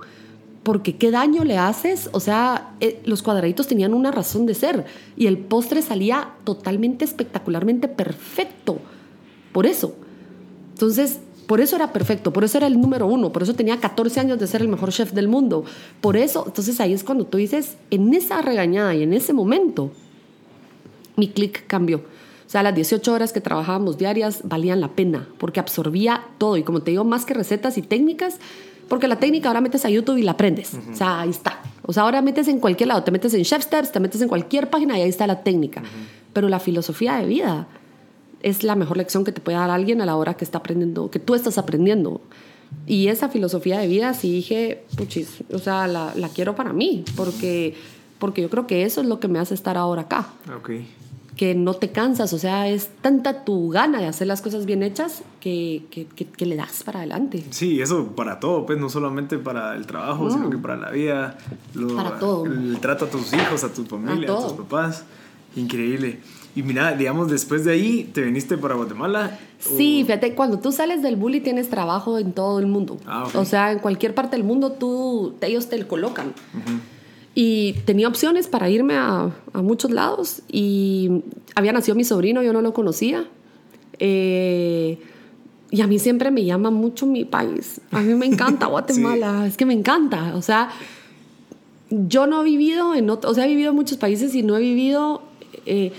[0.63, 2.09] Porque qué daño le haces.
[2.11, 4.85] O sea, eh, los cuadraditos tenían una razón de ser.
[5.15, 8.79] Y el postre salía totalmente espectacularmente perfecto.
[9.51, 9.95] Por eso.
[10.73, 12.33] Entonces, por eso era perfecto.
[12.33, 13.31] Por eso era el número uno.
[13.31, 15.63] Por eso tenía 14 años de ser el mejor chef del mundo.
[16.01, 19.91] Por eso, entonces ahí es cuando tú dices, en esa regañada y en ese momento,
[21.15, 22.01] mi clic cambió.
[22.45, 26.57] O sea, las 18 horas que trabajábamos diarias valían la pena porque absorbía todo.
[26.57, 28.37] Y como te digo, más que recetas y técnicas,
[28.87, 30.73] porque la técnica ahora metes a YouTube y la aprendes.
[30.73, 30.93] Uh -huh.
[30.93, 31.59] O sea, ahí está.
[31.81, 34.69] O sea, ahora metes en cualquier lado, te metes en Chefsters, te metes en cualquier
[34.69, 35.81] página y ahí está la técnica.
[35.81, 36.33] Uh -huh.
[36.33, 37.67] Pero la filosofía de vida
[38.43, 41.09] es la mejor lección que te puede dar alguien a la hora que está aprendiendo,
[41.09, 42.21] que tú estás aprendiendo.
[42.85, 47.05] Y esa filosofía de vida sí dije, puchis, o sea, la, la quiero para mí,
[47.15, 47.73] porque,
[48.19, 50.27] porque yo creo que eso es lo que me hace estar ahora acá.
[50.59, 50.85] Okay
[51.35, 54.83] que no te cansas, o sea, es tanta tu gana de hacer las cosas bien
[54.83, 57.43] hechas que, que, que, que le das para adelante.
[57.49, 60.31] Sí, eso para todo, pues no solamente para el trabajo, no.
[60.31, 61.37] sino que para la vida,
[61.73, 62.45] lo, para todo.
[62.45, 65.03] El, trato a tus hijos, a tu familia, a, a tus papás.
[65.55, 66.19] Increíble.
[66.55, 69.37] Y mira, digamos, después de ahí, ¿te viniste para Guatemala?
[69.59, 72.97] Sí, fíjate, cuando tú sales del bully tienes trabajo en todo el mundo.
[73.05, 73.41] Ah, okay.
[73.41, 76.27] O sea, en cualquier parte del mundo tú, ellos te colocan.
[76.27, 76.79] Uh -huh.
[77.37, 81.21] Y tenía opciones para irme a, a, muchos lados y
[81.53, 83.27] había nacido mi sobrino, yo no lo conocía.
[83.99, 84.97] Eh,
[85.71, 87.81] y a mí siempre me llama mucho mi país.
[87.91, 89.47] A mí me encanta Guatemala, sí.
[89.49, 90.33] es que me encanta.
[90.35, 90.69] O sea,
[91.89, 94.55] yo no he vivido en otro, o sea, he vivido en muchos países y no
[94.57, 95.21] he vivido,
[95.65, 95.91] eh,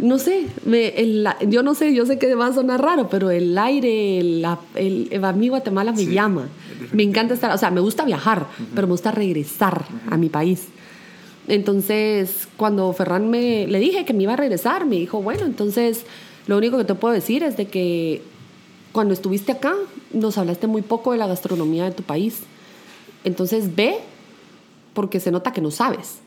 [0.00, 3.30] no sé, me, el, yo no sé, yo sé que va a sonar raro, pero
[3.30, 6.12] el aire, el, a mí Guatemala me sí.
[6.12, 6.48] llama
[6.92, 8.66] me encanta estar, o sea, me gusta viajar, uh -huh.
[8.74, 10.14] pero me gusta regresar uh -huh.
[10.14, 10.66] a mi país.
[11.48, 16.04] Entonces, cuando Ferran me le dije que me iba a regresar, me dijo, bueno, entonces
[16.46, 18.22] lo único que te puedo decir es de que
[18.92, 19.74] cuando estuviste acá
[20.12, 22.40] nos hablaste muy poco de la gastronomía de tu país.
[23.24, 23.96] Entonces, ve
[24.94, 26.18] porque se nota que no sabes.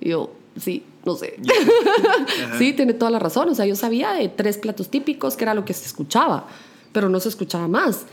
[0.00, 1.36] Y yo, sí, no sé.
[1.42, 1.54] Yeah.
[1.54, 2.58] Uh -huh.
[2.58, 3.48] sí, tiene toda la razón.
[3.48, 6.46] O sea, yo sabía de tres platos típicos, que era lo que se escuchaba,
[6.92, 8.06] pero no se escuchaba más.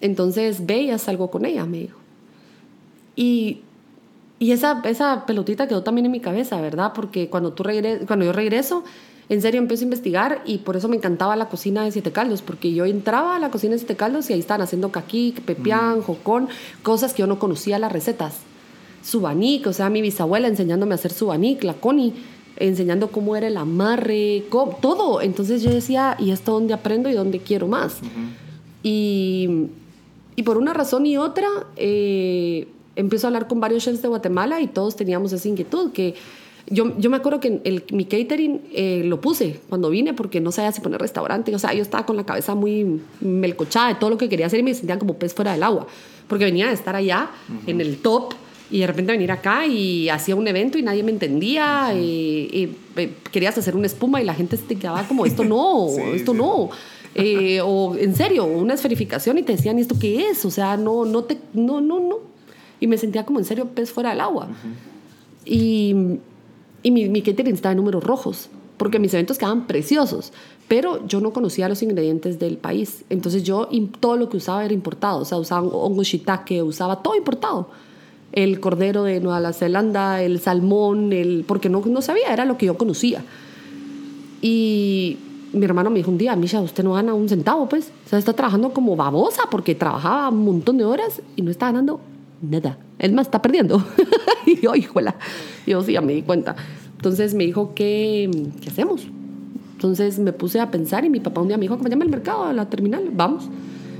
[0.00, 1.98] Entonces ve y haz algo con ella, me dijo.
[3.16, 3.62] Y,
[4.38, 6.92] y esa, esa pelotita quedó también en mi cabeza, ¿verdad?
[6.94, 8.84] Porque cuando, tú regres, cuando yo regreso,
[9.28, 12.42] en serio empiezo a investigar y por eso me encantaba la cocina de Siete Caldos,
[12.42, 15.98] porque yo entraba a la cocina de Siete Caldos y ahí estaban haciendo caquí, pepián,
[15.98, 16.02] mm.
[16.02, 16.48] jocón,
[16.82, 18.36] cosas que yo no conocía las recetas.
[19.02, 22.12] Subanic, o sea, mi bisabuela enseñándome a hacer subanic, la Connie
[22.56, 25.20] enseñando cómo era el amarre, cómo, todo.
[25.20, 28.00] Entonces yo decía, ¿y esto dónde aprendo y dónde quiero más?
[28.02, 28.30] Uh -huh.
[28.82, 29.68] Y
[30.38, 34.60] y por una razón y otra, eh, empiezo a hablar con varios chefs de Guatemala
[34.60, 36.14] y todos teníamos esa inquietud, que
[36.68, 40.52] yo, yo me acuerdo que el, mi catering eh, lo puse cuando vine porque no
[40.52, 44.10] sabía si poner restaurante, o sea, yo estaba con la cabeza muy melcochada de todo
[44.10, 45.88] lo que quería hacer y me sentía como pez fuera del agua,
[46.28, 47.70] porque venía de estar allá uh -huh.
[47.70, 48.34] en el top
[48.70, 51.94] Y de repente venir acá y hacía un evento y nadie me entendía.
[51.94, 56.34] y, eh, querías hacer una espuma y la gente te quedaba como, esto no, esto
[56.34, 56.70] no.
[57.14, 60.44] Eh, o en serio, una esferificación y te decían, ¿y esto qué es?
[60.44, 62.18] O sea, no, no te, no, no, no.
[62.80, 64.48] Y me sentía como en serio pez fuera del agua.
[65.44, 65.94] Y,
[66.82, 70.32] y mi, mi catering estaba en números rojos, porque mis eventos quedaban preciosos,
[70.68, 73.04] pero yo no conocía los ingredientes del país.
[73.08, 77.16] Entonces yo todo lo que usaba era importado, o sea, usaba hongo shiitake, usaba todo
[77.16, 77.70] importado.
[78.32, 82.66] El cordero de Nueva Zelanda, el salmón, el, porque no, no sabía, era lo que
[82.66, 83.24] yo conocía.
[84.42, 85.16] Y
[85.52, 87.90] mi hermano me dijo un día, Misha, usted no gana un centavo, pues.
[88.06, 91.66] O sea, está trabajando como babosa porque trabajaba un montón de horas y no está
[91.66, 92.00] ganando
[92.42, 92.78] nada.
[92.98, 93.82] Es más, está perdiendo.
[94.46, 95.16] y yo, híjola.
[95.66, 96.56] Yo sí, ya me di cuenta.
[96.96, 99.06] Entonces me dijo, ¿qué, ¿qué hacemos?
[99.74, 102.44] Entonces me puse a pensar y mi papá un día me dijo, llama al mercado,
[102.44, 103.48] a la terminal, vamos.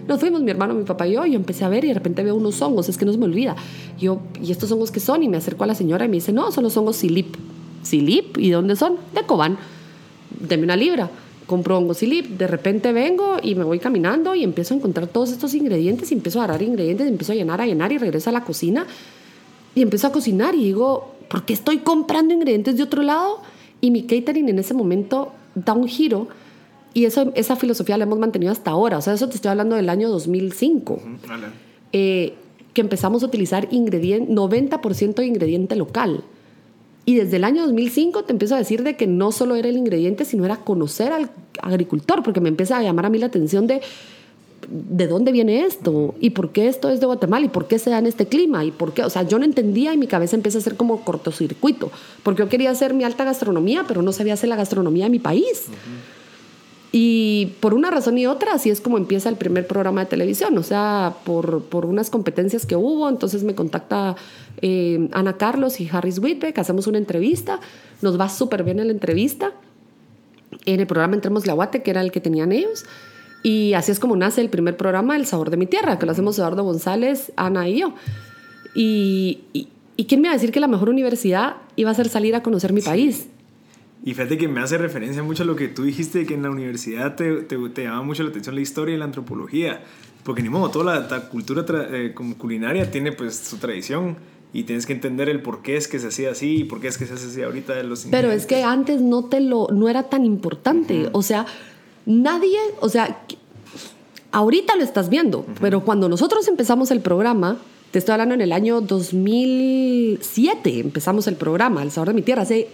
[0.08, 1.94] Nos fuimos, mi hermano, mi papá y yo, y yo empecé a ver y de
[1.94, 3.54] repente veo unos hongos, es que no se me olvida.
[4.00, 5.22] Yo, ¿y estos hongos qué son?
[5.22, 7.36] Y me acerco a la señora y me dice, no, son los hongos Silip.
[7.82, 8.38] ¿Silip?
[8.38, 8.96] ¿Y dónde son?
[9.14, 9.58] De Cobán.
[10.40, 11.10] Deme una libra.
[11.46, 12.26] Compro hongos Silip.
[12.38, 16.14] De repente vengo y me voy caminando y empiezo a encontrar todos estos ingredientes y
[16.14, 18.86] empiezo a agarrar ingredientes, y empiezo a llenar, a llenar y regreso a la cocina
[19.74, 23.42] y empiezo a cocinar y digo, ¿por qué estoy comprando ingredientes de otro lado?
[23.80, 26.28] Y mi catering en ese momento da un giro
[26.94, 28.98] y eso, esa filosofía la hemos mantenido hasta ahora.
[28.98, 31.00] O sea, eso te estoy hablando del año 2005.
[31.92, 32.34] Eh,
[32.74, 36.24] que empezamos a utilizar ingrediente, 90% de ingrediente local.
[37.04, 39.76] Y desde el año 2005 te empiezo a decir de que no solo era el
[39.76, 41.30] ingrediente, sino era conocer al
[41.62, 43.80] agricultor, porque me empieza a llamar a mí la atención de
[44.68, 47.90] de dónde viene esto y por qué esto es de Guatemala y por qué se
[47.90, 50.36] da en este clima y por qué, o sea, yo no entendía y mi cabeza
[50.36, 51.90] empieza a ser como cortocircuito,
[52.22, 55.18] porque yo quería hacer mi alta gastronomía, pero no sabía hacer la gastronomía de mi
[55.18, 55.66] país.
[56.90, 60.56] Y por una razón y otra, así es como empieza el primer programa de televisión,
[60.56, 64.16] o sea, por, por unas competencias que hubo, entonces me contacta
[64.62, 67.60] eh, Ana Carlos y Harris Whitbeck, hacemos una entrevista,
[68.00, 69.52] nos va súper bien en la entrevista,
[70.64, 72.86] en el programa Entremos Guate, que era el que tenían ellos,
[73.42, 76.12] y así es como nace el primer programa, El Sabor de mi Tierra, que lo
[76.12, 77.94] hacemos Eduardo González, Ana y yo.
[78.74, 79.40] Y,
[79.96, 82.42] y, quién me va a decir que la mejor universidad iba a ser salir a
[82.42, 83.28] conocer mi país?
[84.08, 86.48] Y fíjate que me hace referencia mucho a lo que tú dijiste, que en la
[86.48, 89.82] universidad te, te, llama mucho la atención la historia y la antropología.
[90.22, 94.16] Porque ni modo, toda la, cultura eh, como culinaria tiene pues su tradición.
[94.50, 96.88] Y tienes que entender el por qué es que se hacía así y por qué
[96.88, 99.68] es que se hace así ahorita de los Pero es que antes no te lo
[99.70, 101.44] no era tan importante, o sea,
[102.06, 103.26] nadie, o sea,
[104.32, 107.58] ahorita lo estás viendo, pero cuando nosotros empezamos el programa,
[107.90, 112.40] te estoy hablando en el año 2007, empezamos el programa, El Sabor de mi Tierra,
[112.40, 112.68] hace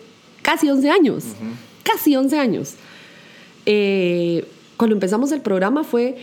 [0.44, 1.24] casi 11 años,
[1.82, 2.74] casi 11 años.
[3.66, 6.18] Eh, cuando empezamos el programa fue,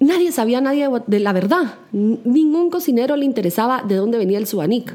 [0.00, 4.94] nadie sabía nadie de la verdad, ningún cocinero le interesaba de dónde venía el suanic.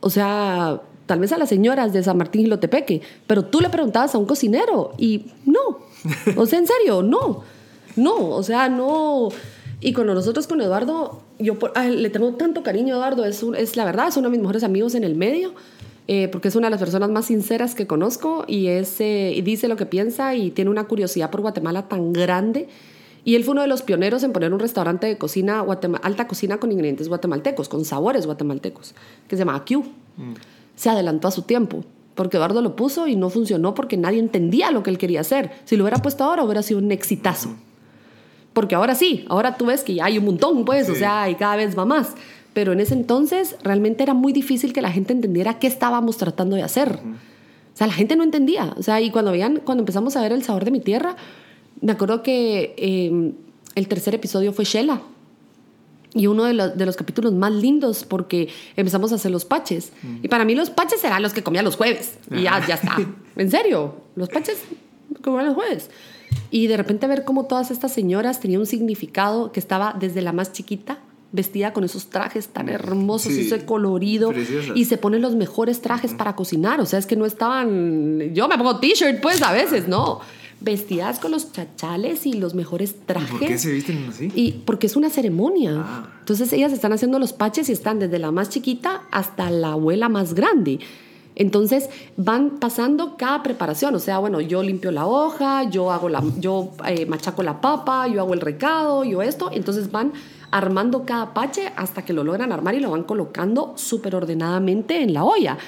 [0.00, 3.70] O sea, tal vez a las señoras de San Martín y Lotepeque, pero tú le
[3.70, 5.80] preguntabas a un cocinero y no,
[6.36, 7.42] o sea, en serio, no.
[7.96, 9.30] No, o sea, no.
[9.80, 11.56] Y con nosotros, con Eduardo, yo
[11.90, 14.62] le tengo tanto cariño a Eduardo, es, es la verdad, es uno de mis mejores
[14.62, 15.54] amigos en el medio,
[16.08, 19.42] eh, porque es una de las personas más sinceras que conozco y, es, eh, y
[19.42, 22.68] dice lo que piensa y tiene una curiosidad por Guatemala tan grande.
[23.24, 25.64] Y él fue uno de los pioneros en poner un restaurante de cocina,
[26.02, 28.94] alta cocina con ingredientes guatemaltecos, con sabores guatemaltecos,
[29.28, 29.84] que se llama Q.
[30.16, 30.34] Mm.
[30.74, 31.84] Se adelantó a su tiempo
[32.18, 35.52] porque Eduardo lo puso y no funcionó porque nadie entendía lo que él quería hacer.
[35.66, 37.50] Si lo hubiera puesto ahora, hubiera sido un exitazo.
[38.54, 41.36] Porque ahora sí, ahora tú ves que ya hay un montón, pues, o sea, y
[41.36, 42.14] cada vez va más.
[42.58, 46.56] Pero en ese entonces realmente era muy difícil que la gente entendiera qué estábamos tratando
[46.56, 46.98] de hacer.
[46.98, 48.74] O sea, la gente no entendía.
[48.76, 51.14] O sea, y cuando veían, cuando empezamos a ver el sabor de mi tierra,
[51.80, 53.32] me acuerdo que eh,
[53.76, 55.02] el tercer episodio fue Shela
[56.14, 59.92] y uno de, los, de los capítulos más lindos porque empezamos a hacer los paches.
[60.20, 62.18] Y para mí los paches eran los que comía los jueves.
[62.28, 62.96] Y ya, ya está.
[63.36, 64.58] en serio, los paches
[65.22, 65.90] comían los jueves.
[66.50, 70.32] Y de repente ver cómo todas estas señoras tenían un significado que estaba desde la
[70.32, 70.98] más chiquita
[71.30, 74.32] vestida con esos trajes tan hermosos, y ese colorido,
[74.74, 78.48] y se ponen los mejores trajes para cocinar, o sea, es que no estaban, yo
[78.48, 80.20] me pongo t-shirt pues a veces, no,
[80.60, 83.30] vestidas con los chachales y los mejores trajes.
[83.30, 84.32] ¿Por qué se visten así?
[84.34, 85.74] Y porque es una ceremonia.
[85.76, 86.08] Ah.
[86.18, 90.08] Entonces ellas están haciendo los paches y están desde la más chiquita hasta la abuela
[90.08, 90.80] más grande.
[91.36, 96.20] Entonces van pasando cada preparación, o sea, bueno, yo limpio la hoja, yo hago la,
[96.40, 100.12] yo eh, machaco la papa, yo hago el recado, yo esto, entonces van
[100.50, 105.14] armando cada pache hasta que lo logran armar y lo van colocando súper ordenadamente en
[105.14, 105.58] la olla.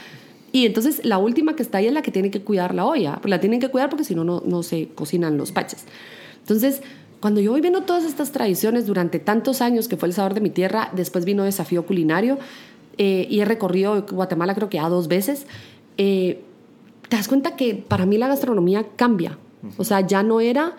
[0.53, 3.19] Y entonces la última que está ahí es la que tiene que cuidar la olla.
[3.21, 5.85] Pues la tienen que cuidar porque si no, no se cocinan los paches.
[6.41, 6.83] Entonces,
[7.21, 10.41] cuando yo voy viendo todas estas tradiciones durante tantos años que fue el sabor de
[10.41, 12.39] mi tierra, después vino Desafío Culinario,
[12.99, 15.47] eh, y he recorrido Guatemala creo que ya dos veces,
[15.99, 16.43] eh,
[17.09, 19.39] te das cuenta que para mí la gastronomía cambia.
[19.77, 20.77] O sea, ya no era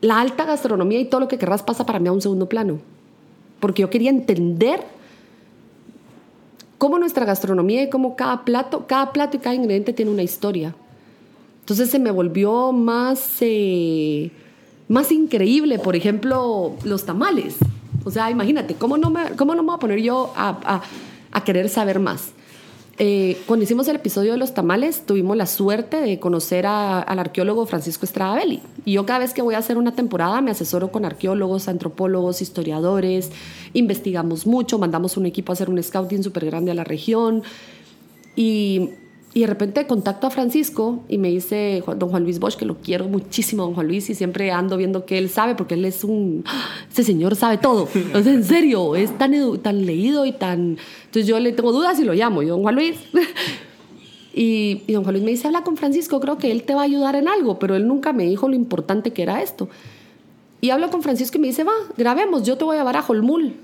[0.00, 2.78] la alta gastronomía y todo lo que querrás pasa para mí a un segundo plano.
[3.60, 4.84] Porque yo quería entender
[6.78, 10.74] cómo nuestra gastronomía y cómo cada plato, cada plato y cada ingrediente tiene una historia.
[11.60, 14.30] Entonces se me volvió más, eh,
[14.88, 17.56] más increíble, por ejemplo, los tamales.
[18.04, 20.82] O sea, imagínate, ¿cómo no me, cómo no me voy a poner yo a,
[21.32, 22.32] a querer saber más?
[22.98, 27.66] Eh, cuando hicimos el episodio de los tamales, tuvimos la suerte de conocer al arqueólogo
[27.66, 28.62] Francisco Estrada Belli.
[28.86, 32.40] Y yo cada vez que voy a hacer una temporada me asesoro con arqueólogos, antropólogos,
[32.40, 33.30] historiadores,
[33.74, 37.42] investigamos mucho, mandamos un equipo a hacer un scouting súper grande a la región.
[38.34, 38.90] Y
[39.36, 42.76] y de repente contacto a Francisco y me dice don Juan Luis Bosch, que lo
[42.78, 46.04] quiero muchísimo, don Juan Luis, y siempre ando viendo que él sabe, porque él es
[46.04, 46.42] un...
[46.90, 47.86] Ese señor sabe todo.
[47.94, 50.78] Entonces, en serio, es tan, tan leído y tan...
[51.04, 52.96] Entonces yo le tengo dudas y lo llamo, y don Juan Luis...
[54.38, 56.82] Y, y, don Juan Luis me dice, habla con Francisco, creo que él te va
[56.82, 59.70] a ayudar en algo, pero él nunca me dijo lo importante que era esto.
[60.60, 63.04] Y hablo con Francisco y me dice, va, grabemos, yo te voy a llevar a
[63.08, 63.54] Holmul.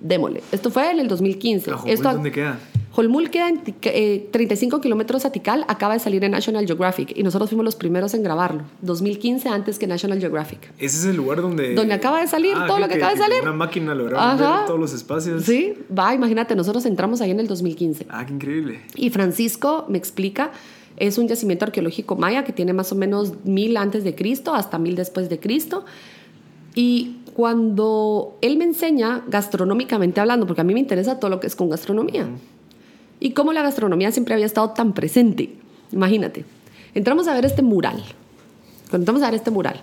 [0.00, 0.42] Démosle.
[0.52, 1.70] Esto fue en el 2015.
[1.86, 2.58] esto, ¿Dónde queda?
[2.96, 3.60] Holmul queda en
[4.30, 7.74] 35 eh, kilómetros a Tikal, acaba de salir en National Geographic y nosotros fuimos los
[7.74, 10.70] primeros en grabarlo, 2015 antes que National Geographic.
[10.78, 11.74] Ese es el lugar donde...
[11.74, 13.42] Donde acaba de salir ah, todo lo que, acaba de salir.
[13.42, 15.42] Una máquina lograron ver todos los espacios.
[15.42, 18.06] Sí, va, imagínate, nosotros entramos ahí en el 2015.
[18.10, 18.80] Ah, qué increíble.
[18.94, 20.52] Y Francisco me explica,
[20.96, 24.78] es un yacimiento arqueológico maya que tiene más o menos mil antes de Cristo hasta
[24.78, 25.84] mil después de Cristo.
[26.76, 31.48] Y cuando él me enseña, gastronómicamente hablando, porque a mí me interesa todo lo que
[31.48, 32.28] es con gastronomía
[33.20, 35.54] y cómo la gastronomía siempre había estado tan presente.
[35.92, 36.44] Imagínate,
[36.94, 38.02] entramos a ver este mural.
[38.90, 39.80] Cuando entramos a ver este mural,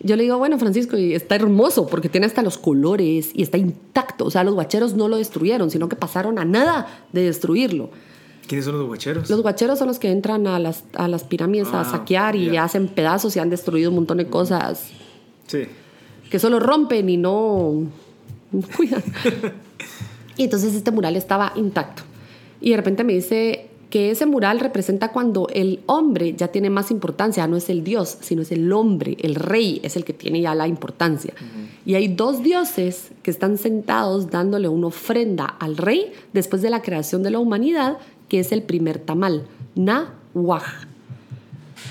[0.00, 3.56] yo le digo, bueno, Francisco, y está hermoso porque tiene hasta los colores y está
[3.56, 4.24] intacto.
[4.24, 7.90] O sea, los guacheros no lo destruyeron, sino que pasaron a nada de destruirlo.
[8.48, 9.30] ¿Quiénes son los guacheros?
[9.30, 12.56] Los guacheros son los que entran a las, a las pirámides a ah, saquear y
[12.56, 14.88] hacen pedazos y han destruido un montón de cosas.
[15.46, 15.66] Sí.
[16.28, 17.84] Que solo rompen y no
[18.76, 19.02] cuidan.
[20.36, 22.02] y entonces este mural estaba intacto.
[22.62, 26.90] Y de repente me dice que ese mural representa cuando el hombre ya tiene más
[26.90, 30.40] importancia, no es el dios, sino es el hombre, el rey es el que tiene
[30.40, 31.34] ya la importancia.
[31.84, 36.80] Y hay dos dioses que están sentados dándole una ofrenda al rey después de la
[36.80, 37.98] creación de la humanidad,
[38.30, 39.44] que es el primer tamal,
[39.74, 40.86] Nahuaj.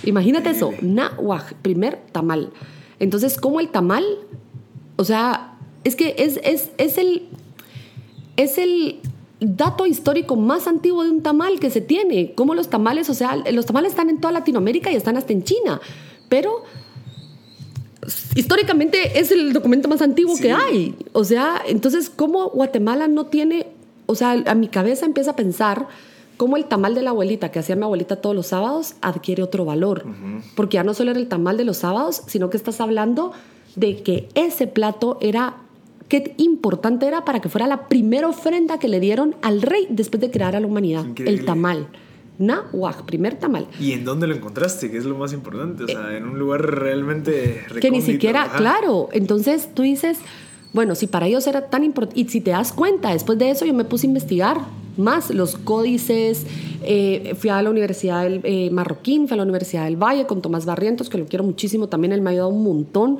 [0.03, 2.49] Imagínate eso, Nahuaj, primer tamal.
[2.99, 4.05] Entonces, ¿cómo el tamal?
[4.95, 7.27] O sea, es que es, es, es el...
[8.37, 9.01] Es el
[9.41, 12.33] dato histórico más antiguo de un tamal que se tiene.
[12.33, 15.43] Como los tamales, o sea, los tamales están en toda Latinoamérica y están hasta en
[15.43, 15.81] China,
[16.29, 16.63] pero
[18.35, 20.95] históricamente es el documento más antiguo que hay.
[21.11, 23.67] O sea, entonces, ¿cómo Guatemala no tiene,
[24.05, 25.87] o sea, a mi cabeza empieza a pensar
[26.37, 29.65] cómo el tamal de la abuelita que hacía mi abuelita todos los sábados adquiere otro
[29.65, 30.05] valor.
[30.55, 33.31] Porque ya no solo era el tamal de los sábados, sino que estás hablando
[33.75, 35.57] de que ese plato era
[36.11, 40.19] qué importante era para que fuera la primera ofrenda que le dieron al rey después
[40.19, 41.87] de crear a la humanidad, el tamal.
[42.37, 43.65] Nahuac, primer tamal.
[43.79, 44.91] ¿Y en dónde lo encontraste?
[44.91, 49.07] Que es lo más importante, o sea, en un lugar realmente Que ni siquiera, claro,
[49.13, 50.17] entonces tú dices,
[50.73, 53.65] bueno, si para ellos era tan importante, y si te das cuenta, después de eso
[53.65, 54.57] yo me puse a investigar
[54.97, 56.45] más los códices,
[56.83, 60.41] eh, fui a la Universidad del eh, Marroquín, fui a la Universidad del Valle con
[60.41, 63.19] Tomás Barrientos, que lo quiero muchísimo, también él me ha ayudado un montón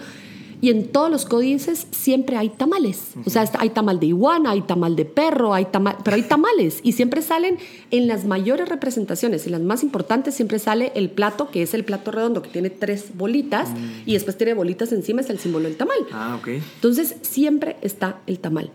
[0.61, 2.99] y en todos los códices siempre hay tamales.
[3.25, 6.79] O sea, hay tamal de iguana, hay tamal de perro, hay tamal, pero hay tamales.
[6.83, 7.57] Y siempre salen
[7.89, 11.83] en las mayores representaciones, en las más importantes, siempre sale el plato, que es el
[11.83, 14.03] plato redondo, que tiene tres bolitas, mm.
[14.05, 15.97] y después tiene bolitas encima, es el símbolo del tamal.
[16.11, 16.47] Ah, ok.
[16.75, 18.69] Entonces, siempre está el tamal.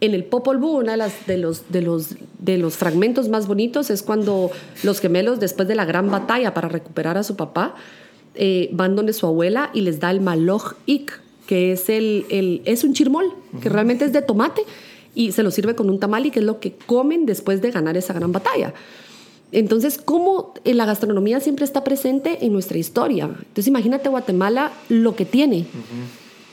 [0.00, 3.46] En el Popol Vuh, uno de, las, de, los, de, los, de los fragmentos más
[3.46, 4.50] bonitos es cuando
[4.82, 7.74] los gemelos, después de la gran batalla para recuperar a su papá,
[8.34, 12.84] eh, van donde su abuela y les da el maloj ik, que es, el, es
[12.84, 13.26] un chirmol,
[13.60, 14.62] que realmente es de tomate
[15.14, 17.70] y se lo sirve con un tamal y que es lo que comen después de
[17.70, 18.72] ganar esa gran batalla.
[19.50, 23.24] Entonces, ¿cómo la gastronomía siempre está presente en nuestra historia?
[23.24, 25.66] Entonces, imagínate Guatemala lo que tiene.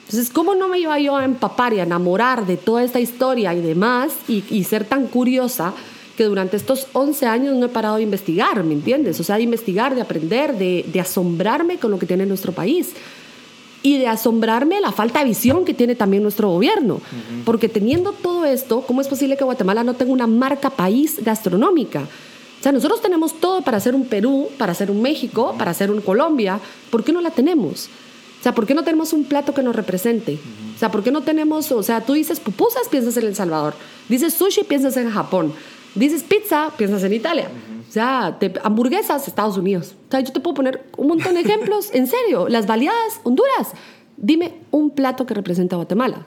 [0.01, 3.53] Entonces, ¿cómo no me iba yo a empapar y a enamorar de toda esta historia
[3.53, 5.73] y demás y, ser tan curiosa
[6.17, 9.17] que durante estos 11 años no he parado de investigar, ¿me entiendes?
[9.21, 12.89] O sea, de investigar, de aprender, de, de asombrarme con lo que tiene nuestro país
[13.81, 17.01] y de asombrarme la falta de visión que tiene también nuestro gobierno.
[17.45, 22.01] Porque teniendo todo esto, ¿cómo es posible que Guatemala no tenga una marca país gastronómica?
[22.59, 25.91] O sea, nosotros tenemos todo para ser un Perú, para ser un México, para ser
[25.91, 26.59] un Colombia.
[26.89, 27.89] ¿Por qué no la tenemos?
[28.39, 30.39] O sea, ¿por qué no tenemos un plato que nos represente?
[30.75, 33.75] O sea, ¿por qué no tenemos, o sea, tú dices pupusas, piensas en El Salvador.
[34.09, 35.53] Dices sushi, piensas en Japón.
[35.99, 37.49] Dices pizza, piensas en Italia.
[37.87, 39.95] O sea, te, hamburguesas, Estados Unidos.
[40.07, 41.89] O sea, yo te puedo poner un montón de ejemplos.
[41.93, 43.73] en serio, las baleadas, Honduras.
[44.15, 46.25] Dime un plato que representa a Guatemala.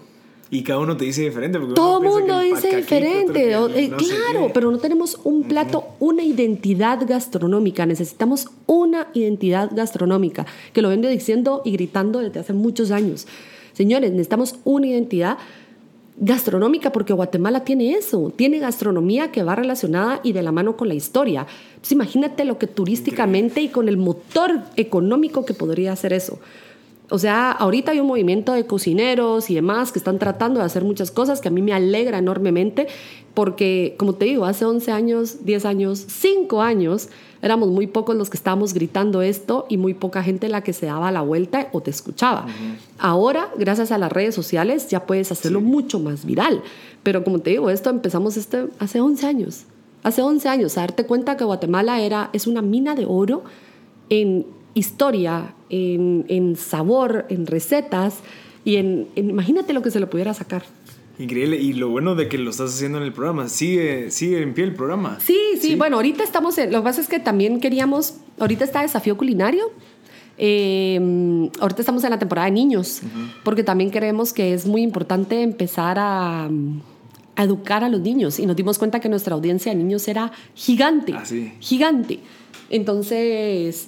[0.51, 1.59] Y cada uno te dice diferente.
[1.75, 3.53] Todo el mundo dice diferente.
[3.53, 7.87] Eh, claro, pero no tenemos un plato, una identidad gastronómica.
[7.87, 10.45] Necesitamos una identidad gastronómica,
[10.75, 13.27] que lo vengo diciendo y gritando desde hace muchos años.
[13.73, 15.62] Señores, necesitamos una identidad gastronómica
[16.93, 20.95] porque Guatemala tiene eso, tiene gastronomía que va relacionada y de la mano con la
[20.95, 21.49] historia.
[21.71, 26.39] Entonces imagínate lo que turísticamente y con el motor económico que podría hacer eso.
[27.13, 30.83] O sea, ahorita hay un movimiento de cocineros y demás que están tratando de hacer
[30.83, 32.87] muchas cosas que a mí me alegra enormemente
[33.35, 37.11] porque, como te digo, hace 11 años, 10 años, 5 años,
[37.43, 40.87] éramos muy pocos los que estábamos gritando esto y muy poca gente la que se
[40.87, 42.47] daba la vuelta o te escuchaba.
[42.99, 46.63] Ahora, gracias a las redes sociales, ya puedes hacerlo mucho más viral.
[47.03, 49.65] Pero como te digo, esto empezamos este, hace 11 años.
[50.03, 53.45] Hace 11 años, a darte cuenta que Guatemala era, es una mina de oro
[54.09, 58.19] en historia, en, sabor, en recetas
[58.65, 60.65] y en, imagínate lo que se le pudiera sacar.
[61.19, 61.57] Increíble.
[61.57, 64.65] Y lo bueno de que lo estás haciendo en el programa, sigue, sigue en pie
[64.65, 65.19] el programa.
[65.21, 68.83] Sí, sí, bueno, ahorita estamos, en, lo que pasa es que también queríamos, ahorita está
[68.83, 69.71] desafío culinario.
[70.39, 73.03] Em, ahorita estamos en la temporada de niños,
[73.45, 76.49] porque también creemos que es muy importante empezar a,
[77.37, 78.39] a, educar a los niños.
[78.39, 81.25] Y nos dimos cuenta que nuestra audiencia de niños era gigante, ah,
[81.61, 82.21] gigante.
[82.71, 83.87] Entonces,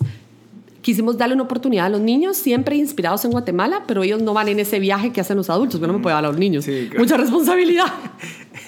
[0.85, 4.49] quisimos darle una oportunidad a los niños, siempre inspirados en Guatemala, pero ellos no van
[4.49, 6.66] en ese viaje que hacen los adultos, pero no me puedo hablar a los niños.
[6.99, 7.87] Mucha responsabilidad.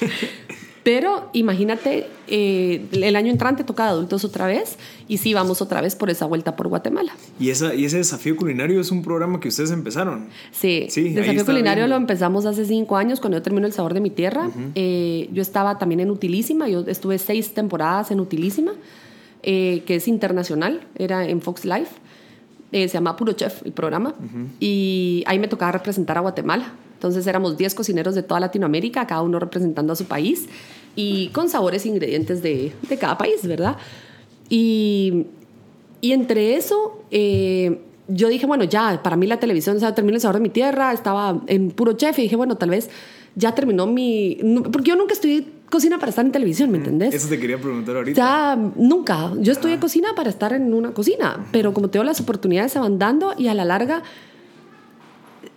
[0.82, 5.82] pero imagínate, eh, el año entrante toca de adultos otra vez y sí, vamos otra
[5.82, 7.12] vez por esa vuelta por Guatemala.
[7.38, 10.28] ¿Y, esa, y ese desafío culinario es un programa que ustedes empezaron?
[10.52, 14.00] Sí, sí desafío culinario lo empezamos hace cinco años cuando yo termino El Sabor de
[14.00, 14.48] mi Tierra.
[14.74, 18.72] Eh, yo estaba también en Utilísima, yo estuve seis temporadas en Utilísima.
[19.48, 21.94] Eh, que es internacional, era en Fox Life.
[22.76, 24.14] Eh, se llama Puro Chef el programa,
[24.60, 26.74] y ahí me tocaba representar a Guatemala.
[26.92, 30.46] Entonces éramos 10 cocineros de toda Latinoamérica, cada uno representando a su país
[30.94, 33.78] y con sabores e ingredientes de, de cada país, ¿verdad?
[34.50, 35.24] Y,
[36.02, 40.16] y entre eso, eh, yo dije, bueno, ya, para mí la televisión, o sea, terminó
[40.16, 42.90] el sabor de mi tierra, estaba en Puro Chef y dije, bueno, tal vez
[43.36, 44.38] ya terminó mi...
[44.70, 47.14] Porque yo nunca estoy cocina para estar en televisión, ¿me entendés?
[47.14, 48.16] Eso te quería preguntar ahorita.
[48.16, 49.32] Ya, nunca.
[49.38, 52.78] Yo estudié cocina para estar en una cocina, pero como te digo, las oportunidades se
[52.78, 54.02] van dando y a la larga,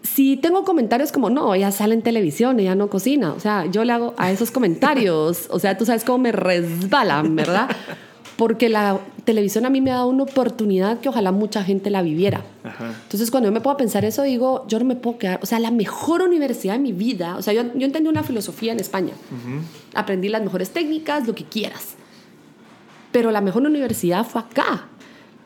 [0.02, 3.84] si tengo comentarios como, no, ella sale en televisión, ella no cocina, o sea, yo
[3.84, 7.70] le hago a esos comentarios, o sea, tú sabes cómo me resbalan, ¿verdad?
[8.40, 12.02] Porque la televisión a mí me ha dado una oportunidad que ojalá mucha gente la
[12.02, 12.46] viviera.
[13.04, 15.60] Entonces, cuando yo me puedo pensar eso, digo, yo no me puedo quedar, o sea,
[15.60, 19.12] la mejor universidad de mi vida, o sea, yo, yo entendí una filosofía en España,
[19.94, 21.96] aprendí las mejores técnicas, lo que quieras,
[23.12, 24.88] pero la mejor universidad fue acá.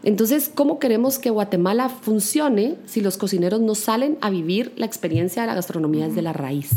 [0.03, 5.41] Entonces, ¿cómo queremos que Guatemala funcione si los cocineros no salen a vivir la experiencia
[5.41, 6.69] de la gastronomía desde la raíz?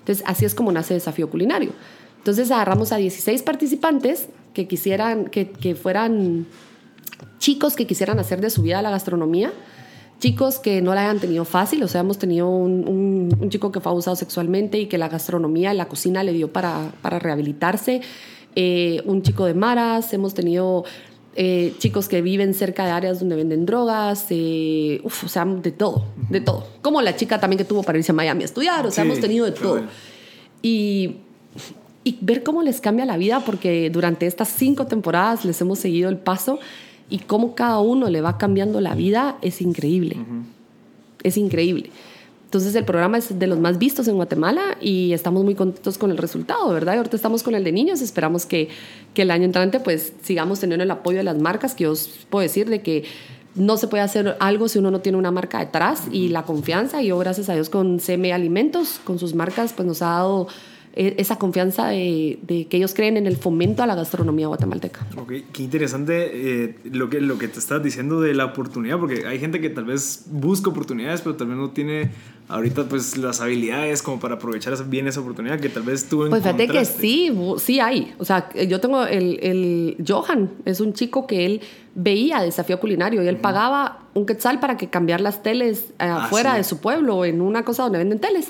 [0.00, 1.70] Entonces, así es como nace Desafío Culinario.
[2.18, 6.46] Entonces, agarramos a 16 participantes que quisieran, que, que fueran
[7.38, 9.52] chicos que quisieran hacer de su vida la gastronomía,
[10.18, 13.80] chicos que no la hayan tenido fácil, o sea, hemos tenido un, un, chico que
[13.80, 18.00] fue abusado sexualmente y que la gastronomía, la cocina le dio para, para rehabilitarse,
[18.56, 20.84] eh, un chico de maras, hemos tenido
[21.36, 26.06] eh, chicos que viven cerca de áreas donde venden drogas, eh, o sea, de todo,
[26.30, 26.66] de todo.
[26.80, 29.20] Como la chica también que tuvo para irse a Miami a estudiar, o sea, hemos
[29.20, 29.82] tenido de todo.
[30.62, 31.16] Y
[32.04, 36.10] y ver cómo les cambia la vida, porque durante estas cinco temporadas les hemos seguido
[36.10, 36.58] el paso
[37.08, 40.16] y cómo cada uno le va cambiando la vida es increíble.
[41.22, 41.90] Es increíble.
[42.44, 46.12] Entonces el programa es de los más vistos en Guatemala y estamos muy contentos con
[46.12, 46.94] el resultado, ¿verdad?
[46.94, 48.68] Y ahorita estamos con el de niños, esperamos que,
[49.12, 52.42] que el año entrante pues sigamos teniendo el apoyo de las marcas, que os puedo
[52.42, 53.04] decir de que
[53.56, 57.02] no se puede hacer algo si uno no tiene una marca detrás y la confianza.
[57.02, 60.46] Y yo, gracias a Dios, con CM Alimentos, con sus marcas, pues nos ha dado
[60.94, 62.38] esa confianza de,
[62.70, 65.06] que ellos creen en el fomento a la gastronomía guatemalteca.
[65.16, 66.30] Ok, qué interesante
[66.64, 69.70] eh, lo, que, lo que te estás diciendo de la oportunidad, porque hay gente que
[69.70, 72.10] tal vez busca oportunidades, pero tal vez no tiene
[72.48, 76.42] ahorita pues las habilidades como para aprovechar bien esa oportunidad que tal vez tú Pues
[76.42, 78.14] fíjate que sí, sí hay.
[78.18, 81.60] O sea, yo tengo el, el Johan, es un chico que él
[81.94, 86.24] veía desafío culinario y él pagaba un quetzal para que cambiar las teles eh, ah,
[86.24, 88.48] afuera de su pueblo en una cosa donde venden teles.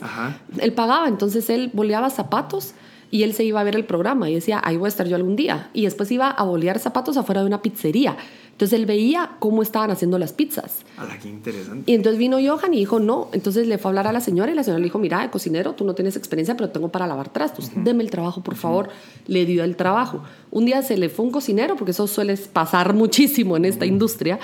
[0.59, 2.75] Él pagaba, entonces él boleaba zapatos
[3.15, 5.15] y él se iba a ver el programa y decía, ahí voy a estar yo
[5.15, 5.71] algún día.
[5.73, 8.17] Y después iba a bolear zapatos afuera de una pizzería.
[8.51, 10.79] Entonces él veía cómo estaban haciendo las pizzas.
[10.97, 11.89] ¡Hala, qué interesante!
[11.89, 13.29] Y entonces vino Johan y dijo, no.
[13.31, 15.75] Entonces le fue a hablar a la señora y la señora le dijo, mira, cocinero,
[15.75, 17.71] tú no tienes experiencia, pero tengo para lavar trastos.
[17.77, 18.89] Deme el trabajo, por favor.
[19.29, 20.25] Le dio el trabajo.
[20.51, 24.41] Un día se le fue un cocinero, porque eso suele pasar muchísimo en esta industria.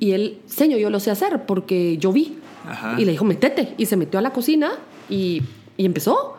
[0.00, 2.36] Y él, señor, yo lo sé hacer porque yo vi.
[2.98, 3.74] Y le dijo, metete.
[3.78, 4.72] Y se metió a la cocina
[5.08, 5.44] y,
[5.76, 6.37] y empezó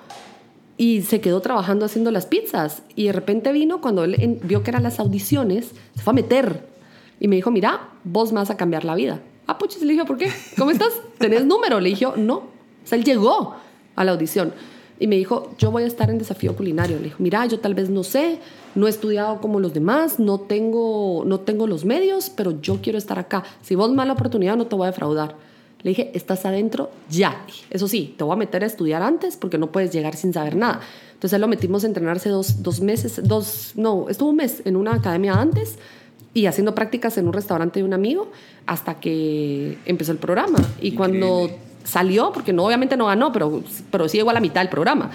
[0.79, 2.83] y se quedó trabajando haciendo las pizzas.
[2.95, 6.67] Y de repente vino cuando él vio que eran las audiciones, se fue a meter
[7.19, 9.19] y me dijo, mira, vos vas a cambiar la vida.
[9.45, 10.31] Ah, puchis, le dije, ¿por qué?
[10.57, 10.93] ¿Cómo estás?
[11.17, 11.81] ¿Tenés número?
[11.81, 12.35] Le dije, no.
[12.35, 13.55] O sea, él llegó
[13.93, 14.53] a la audición
[15.01, 16.95] y me dijo, yo voy a estar en desafío culinario.
[16.95, 18.39] Le dijo, mira, yo tal vez no sé,
[18.73, 22.97] no he estudiado como los demás, no tengo, no tengo los medios, pero yo quiero
[22.97, 23.43] estar acá.
[23.61, 25.35] Si vos me das la oportunidad, no te voy a defraudar.
[25.81, 27.45] Le dije, estás adentro ya.
[27.69, 30.55] Eso sí, te voy a meter a estudiar antes porque no puedes llegar sin saber
[30.55, 30.81] nada.
[31.13, 34.95] Entonces lo metimos a entrenarse dos, dos meses, dos, no, estuvo un mes en una
[34.95, 35.77] academia antes
[36.33, 38.31] y haciendo prácticas en un restaurante de un amigo
[38.65, 40.59] hasta que empezó el programa.
[40.81, 41.49] Y cuando
[41.83, 45.11] salió, porque no, obviamente no ganó, pero, pero sí llegó a la mitad del programa.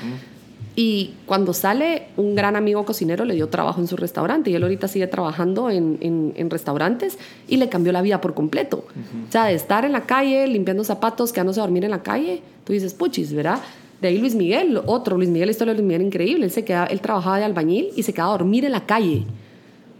[0.77, 4.63] Y cuando sale, un gran amigo cocinero le dio trabajo en su restaurante y él
[4.65, 7.17] ahorita sigue trabajando en, en, restaurantes
[7.47, 8.85] y le cambió la vida por completo.
[9.29, 12.43] O sea, de estar en la calle limpiando zapatos, quedándose a dormir en la calle,
[12.65, 13.61] tú dices, puchis, ¿verdad?
[14.01, 16.45] De ahí Luis Miguel, otro, Luis Miguel, la historia de Luis Miguel increíble.
[16.45, 19.25] Él, se queda, él trabajaba de albañil y se quedaba a dormir en la calle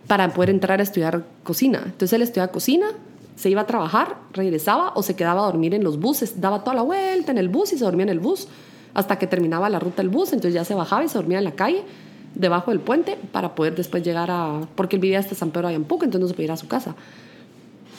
[0.09, 1.83] para poder entrar a estudiar cocina.
[1.85, 2.89] Entonces él estudiaba cocina,
[3.37, 6.75] se iba a trabajar, regresaba o se quedaba a dormir en los buses, daba toda
[6.75, 8.49] la vuelta en el bus y se dormía en el bus
[8.95, 11.45] hasta que terminaba la ruta del bus, entonces ya se bajaba y se dormía en
[11.45, 11.83] la calle,
[12.35, 14.61] debajo del puente, para poder después llegar a...
[14.75, 16.69] porque él vivía hasta San Pedro de Ayampuco, entonces no se podía ir a su
[16.69, 16.95] casa.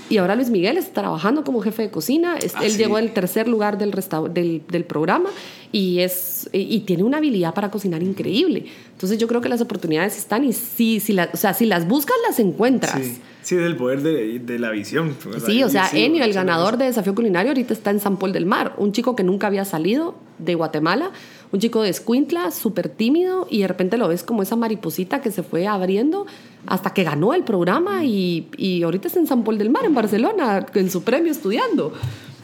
[0.10, 2.36] Y ahora Luis Miguel está trabajando como jefe de cocina.
[2.54, 3.92] Ah, él llegó al tercer lugar del,
[4.32, 5.30] del, del, programa
[5.72, 8.68] y, es, y tiene una habilidad para cocinar increíble.
[8.92, 11.88] Entonces yo creo que las oportunidades están y sí, si, la, o sea, si las
[11.88, 13.02] buscas, las encuentras.
[13.02, 15.16] Sí, sí del poder de, de la visión.
[15.46, 18.46] Sí, o sea, Enio, el ganador de Desafío Culinario, ahorita está en San Paul del
[18.46, 18.74] Mar.
[18.78, 21.12] Un chico que nunca había salido de Guatemala
[21.56, 25.32] un chico de Escuintla, súper tímido, y de repente lo ves como esa mariposita que
[25.32, 26.26] se fue abriendo
[26.68, 29.94] hasta que ganó el programa y, y ahorita está en San Paul del Mar, en
[29.94, 31.94] Barcelona, en su premio estudiando.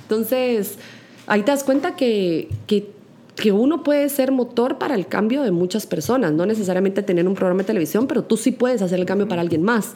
[0.03, 0.77] Entonces,
[1.27, 2.89] ahí te das cuenta que, que,
[3.35, 7.33] que, uno puede ser motor para el cambio de muchas personas, no necesariamente tener un
[7.33, 9.93] programa de televisión, pero tú sí puedes hacer el cambio para alguien más.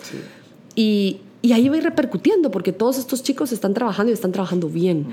[0.75, 4.33] Y, y, ahí va a ir repercutiendo, porque todos estos chicos están trabajando y están
[4.33, 5.07] trabajando bien.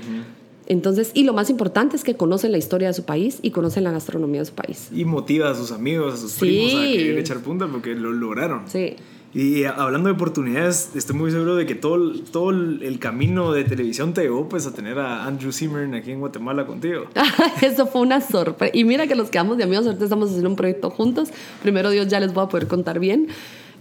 [0.67, 3.83] Entonces, y lo más importante es que conocen la historia de su país y conocen
[3.83, 4.89] la gastronomía de su país.
[4.93, 8.63] Y motiva a sus amigos, a sus primos a querer echar punta porque lo lograron.
[8.67, 8.95] Sí.
[9.35, 14.13] Y hablando de oportunidades, estoy muy seguro de que todo, todo el camino de televisión
[14.13, 17.05] te llevó pues a tener a Andrew Zimmern aquí en Guatemala contigo.
[17.61, 18.71] Eso fue una sorpresa.
[18.77, 21.29] Y mira que los quedamos de amigos, ahorita estamos haciendo un proyecto juntos.
[21.63, 23.27] Primero Dios ya les voy a poder contar bien.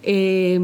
[0.05, 0.57] Eh,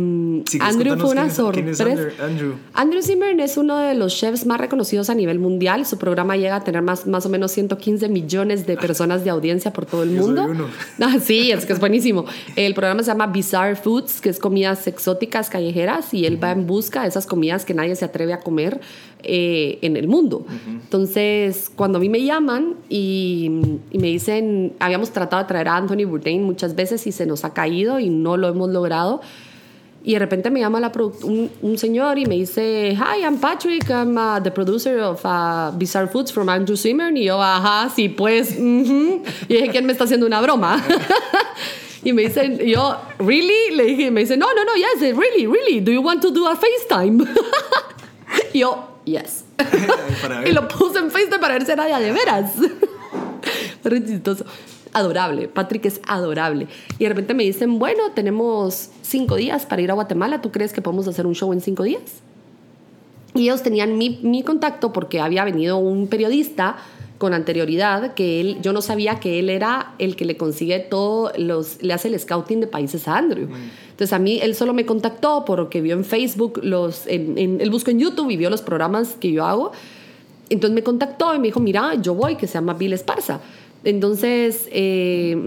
[0.60, 1.84] Andrew fue una sorpresa.
[2.20, 2.54] Andrew?
[2.74, 5.86] Andrew Zimmern es uno de los chefs más reconocidos a nivel mundial.
[5.86, 9.72] Su programa llega a tener más, más o menos 115 millones de personas de audiencia
[9.72, 10.48] por todo el mundo.
[11.00, 12.26] Ah, sí, es que es buenísimo.
[12.54, 16.66] El programa se llama Bizarre Foods, que es comidas exóticas callejeras, y él va en
[16.66, 18.80] busca de esas comidas que nadie se atreve a comer
[19.22, 20.46] eh, en el mundo.
[20.66, 23.50] Entonces, cuando a mí me llaman y,
[23.90, 27.44] y, me dicen, habíamos tratado de traer a Anthony Bourdain muchas veces y se nos
[27.44, 29.20] ha caído y no lo hemos logrado
[30.08, 30.92] y de repente me llama la
[31.22, 35.70] un, un, señor y me dice, Hi, I'm Patrick, I'm uh, the producer of uh,
[35.76, 37.16] Bizarre Foods from Andrew Zimmern.
[37.16, 38.56] Y yo, ajá, sí, pues.
[38.58, 40.82] Y dije, ¿quién me está haciendo una broma?
[42.04, 43.74] y me dice, yo, ¿really?
[43.74, 45.80] Le dije, me dice, no, no, no, yes, really, really.
[45.80, 47.26] Do you want to do a FaceTime?
[48.54, 49.44] y yo, yes.
[50.46, 52.52] y lo puse en FaceTime para ver si era de veras.
[53.82, 54.44] Pero chistoso
[54.92, 55.48] adorable.
[55.48, 56.68] Patrick es adorable.
[56.98, 60.40] Y de repente me dicen, bueno, tenemos cinco días para ir a Guatemala.
[60.40, 62.02] ¿Tú crees que podemos hacer un show en cinco días?
[63.34, 66.76] Y ellos tenían mi, mi contacto porque había venido un periodista
[67.18, 71.32] con anterioridad que él, yo no sabía que él era el que le consigue todo,
[71.36, 73.48] los, le hace el scouting de países a Andrew.
[73.90, 77.70] Entonces a mí él solo me contactó porque vio en Facebook, los, en, en, él
[77.70, 79.72] buscó en YouTube y vio los programas que yo hago.
[80.48, 83.40] Entonces me contactó y me dijo, mira, yo voy, que se llama Bill Esparza.
[83.84, 85.46] Entonces, eh,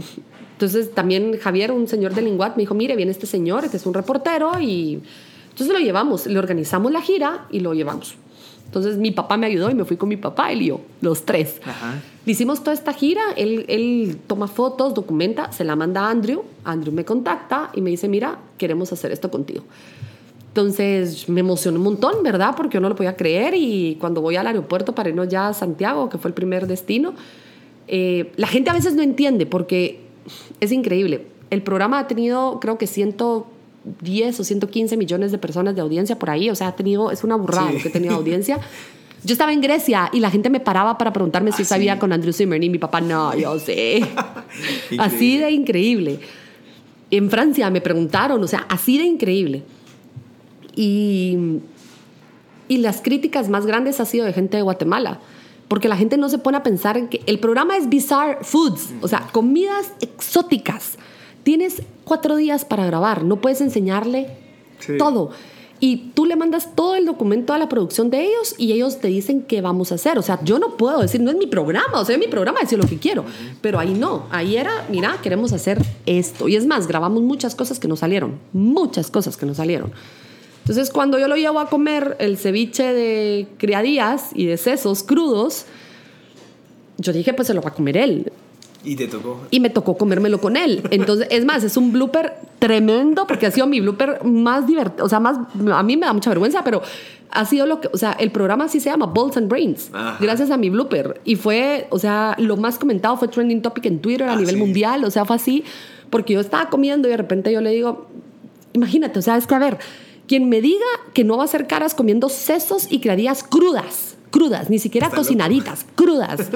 [0.54, 3.86] entonces también Javier, un señor de Linguat, me dijo, mire, viene este señor, que es
[3.86, 5.02] un reportero, y
[5.50, 8.16] entonces lo llevamos, le organizamos la gira y lo llevamos.
[8.72, 11.26] Entonces mi papá me ayudó y me fui con mi papá, él y yo, los
[11.26, 11.60] tres.
[12.26, 16.44] Le hicimos toda esta gira, él, él, toma fotos, documenta, se la manda a Andrew,
[16.64, 19.66] Andrew me contacta y me dice, mira, queremos hacer esto contigo.
[20.48, 22.56] Entonces me emocionó un montón, ¿verdad?
[22.56, 25.54] Porque yo no lo podía creer y cuando voy al aeropuerto para irnos ya a
[25.54, 27.14] Santiago, que fue el primer destino,
[27.90, 30.00] eh, la gente a veces no entiende porque
[30.62, 31.28] es increíble.
[31.50, 32.88] El programa ha tenido, creo que
[33.84, 36.50] 110 o 115 millones de personas de audiencia por ahí.
[36.50, 38.60] O sea, ha tenido, es una burrada lo que ha tenido audiencia.
[39.24, 42.00] Yo estaba en Grecia y la gente me paraba para preguntarme si ¿Ah, sabía sí?
[42.00, 44.02] con Andrew Zimmern y mi papá, no, yo sé.
[44.98, 46.20] así de increíble.
[47.12, 49.64] En Francia me preguntaron, o sea, así de increíble.
[50.76, 51.38] Y,
[52.68, 55.20] y las críticas más grandes ha sido de gente de Guatemala.
[55.68, 58.90] Porque la gente no se pone a pensar en que el programa es Bizarre Foods,
[59.02, 60.98] o sea, comidas exóticas.
[61.44, 64.28] Tienes cuatro días para grabar, no puedes enseñarle
[64.80, 64.98] Sí.
[64.98, 65.32] todo.
[65.84, 69.08] Y tú le mandas todo el documento a la producción de ellos y ellos te
[69.08, 70.20] dicen qué vamos a hacer.
[70.20, 72.60] O sea, yo no puedo decir, no es mi programa, o sea, es mi programa
[72.62, 73.26] decir lo que quiero.
[73.62, 76.48] Pero ahí no, ahí era, mira, queremos hacer esto.
[76.48, 79.92] Y es más, grabamos muchas cosas que no salieron, muchas cosas que no salieron.
[80.60, 85.66] Entonces, cuando yo lo llevo a comer el ceviche de criadillas y de sesos crudos,
[87.00, 88.32] yo dije, pues se lo va a comer él.
[88.84, 89.42] Y te tocó.
[89.52, 90.82] Y me tocó comérmelo con él.
[90.92, 95.06] Entonces, es más, es un blooper tremendo porque ha sido mi blooper más divertido.
[95.06, 95.38] O sea, más,
[95.72, 96.82] a mí me da mucha vergüenza, pero
[97.30, 100.18] ha sido lo que, o sea, el programa así se llama Balls and Brains, Ajá.
[100.20, 101.22] gracias a mi blooper.
[101.26, 104.56] Y fue, o sea, lo más comentado fue trending topic en Twitter a Ah, nivel
[104.56, 104.60] sí.
[104.62, 105.04] mundial.
[105.06, 105.64] O sea, fue así,
[106.10, 108.08] porque yo estaba comiendo y de repente yo le digo,
[108.74, 109.78] imagínate, o sea, es que a ver,
[110.28, 114.70] quien me diga que no va a hacer caras comiendo sesos y criadillas crudas, crudas,
[114.70, 115.28] ni siquiera Está loco.
[115.28, 116.50] cocinaditas, crudas.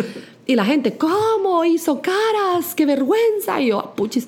[0.47, 2.73] Y la gente, ¿cómo hizo caras?
[2.76, 3.61] ¡Qué vergüenza!
[3.61, 4.28] Y yo, "Ah, puchis.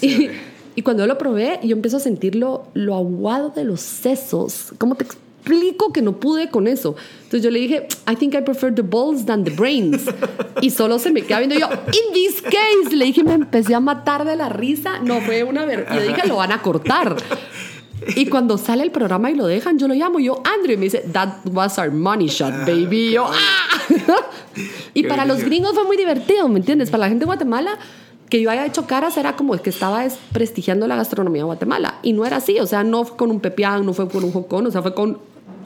[0.00, 0.28] Y,
[0.74, 4.72] y cuando yo lo probé, yo empiezo a sentir lo, lo aguado de los sesos.
[4.78, 6.96] ¿Cómo te explico que no pude con eso?
[7.18, 10.02] Entonces yo le dije, I think I prefer the balls than the brains.
[10.60, 13.80] Y solo se me queda viendo yo, in this case, le dije, me empecé a
[13.80, 14.98] matar de la risa.
[15.00, 15.94] No, fue una vergüenza.
[16.04, 17.16] Yo dije, lo van a cortar.
[18.14, 20.84] Y cuando sale el programa y lo dejan, yo lo llamo, yo, Andrew, y me
[20.84, 23.08] dice, that was our money shot, baby.
[23.08, 23.76] Y yo, ¡ah!
[24.94, 26.90] y para los gringos fue muy divertido, ¿me entiendes?
[26.90, 27.78] Para la gente de Guatemala,
[28.28, 31.98] que yo haya hecho caras era como que estaba desprestigiando la gastronomía de Guatemala.
[32.02, 34.32] Y no era así, o sea, no fue con un pepián, no fue con un
[34.32, 35.18] jocón, o sea, fue con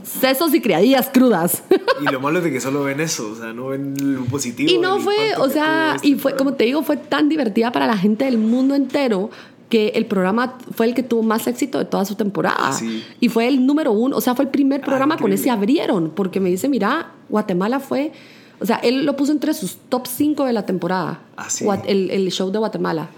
[0.02, 1.62] sesos y criadillas crudas.
[2.00, 4.70] Y lo malo es de que solo ven eso, o sea, no ven lo positivo.
[4.70, 7.86] Y no fue, o sea, este y fue, como te digo, fue tan divertida para
[7.86, 9.30] la gente del mundo entero
[9.70, 12.56] que el programa fue el que tuvo más éxito de toda su temporada.
[12.58, 13.02] Ah, sí.
[13.20, 15.40] Y fue el número uno, o sea, fue el primer Ah, programa con increíble.
[15.40, 18.12] ese abrieron, porque me dice, mira, Guatemala fue,
[18.60, 21.64] o sea, él lo puso entre sus top 5 de la temporada, Ah, sí.
[21.64, 23.08] Guat- el, el show de Guatemala.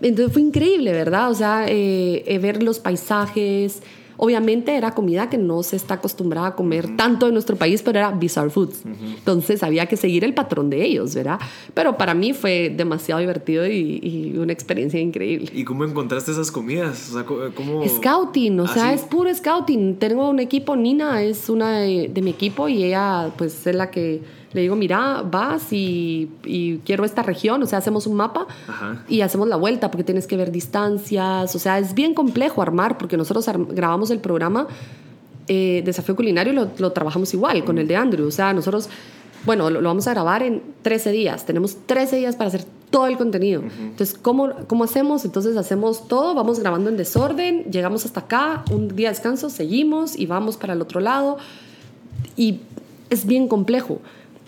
[0.00, 1.30] Entonces fue increíble, ¿verdad?
[1.30, 3.82] O sea, eh, eh, ver los paisajes.
[4.18, 7.98] Obviamente era comida que no se está acostumbrada a comer tanto en nuestro país, pero
[7.98, 8.82] era bizarre foods.
[8.84, 11.38] Entonces había que seguir el patrón de ellos, ¿verdad?
[11.74, 15.50] Pero para mí fue demasiado divertido y, y una experiencia increíble.
[15.52, 17.10] ¿Y cómo encontraste esas comidas?
[17.10, 17.86] O sea, co- ¿cómo...?
[17.86, 18.94] Scouting, o Ah, sea, sí.
[18.94, 19.96] es puro scouting.
[19.96, 23.90] Tengo un equipo, Nina es una de, de mi equipo y ella pues es la
[23.90, 24.20] que
[24.56, 29.04] le digo, mira, vas y, y quiero esta región, o sea, hacemos un mapa Ajá.
[29.06, 32.96] y hacemos la vuelta porque tienes que ver distancias, o sea, es bien complejo armar
[32.96, 34.66] porque nosotros grabamos el programa
[35.46, 38.88] eh, Desafío Culinario, lo, lo trabajamos igual con el de Andrew, o sea, nosotros,
[39.44, 43.18] bueno, lo, vamos a grabar en 13 días, tenemos 13 días para hacer todo el
[43.18, 43.62] contenido.
[43.78, 45.24] Entonces, ¿cómo, ¿cómo hacemos?
[45.26, 50.16] Entonces, hacemos todo, vamos grabando en desorden, llegamos hasta acá, un día de descanso, seguimos
[50.16, 51.36] y vamos para el otro lado
[52.36, 52.60] y
[53.10, 54.00] es bien complejo.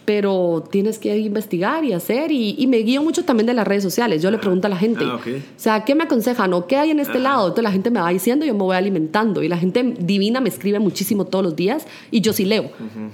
[0.08, 3.82] Pero tienes que investigar y hacer, y, y me guío mucho también de las redes
[3.82, 4.22] sociales.
[4.22, 5.26] Yo le pregunto a la gente, Ah, ok.
[5.26, 7.22] o sea, ¿qué me aconsejan o qué hay en este Ajá.
[7.24, 7.42] lado?
[7.48, 9.42] Entonces la gente me va diciendo, yo me voy alimentando.
[9.42, 12.64] Y la gente divina me escribe muchísimo todos los días y yo sí leo.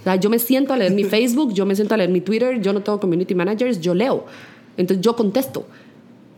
[0.01, 2.21] O sea, yo me siento a leer mi Facebook, yo me siento a leer mi
[2.21, 4.25] Twitter, yo no tengo community managers, yo leo.
[4.77, 5.67] Entonces yo contesto.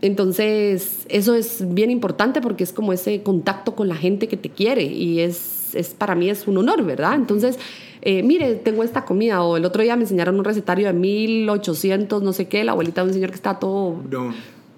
[0.01, 4.49] Entonces, eso es bien importante porque es como ese contacto con la gente que te
[4.49, 7.13] quiere y es, es para mí es un honor, ¿verdad?
[7.13, 7.59] Entonces,
[8.01, 12.21] eh, mire, tengo esta comida o el otro día me enseñaron un recetario de 1800,
[12.23, 14.33] no sé qué, la abuelita de un señor que está todo No.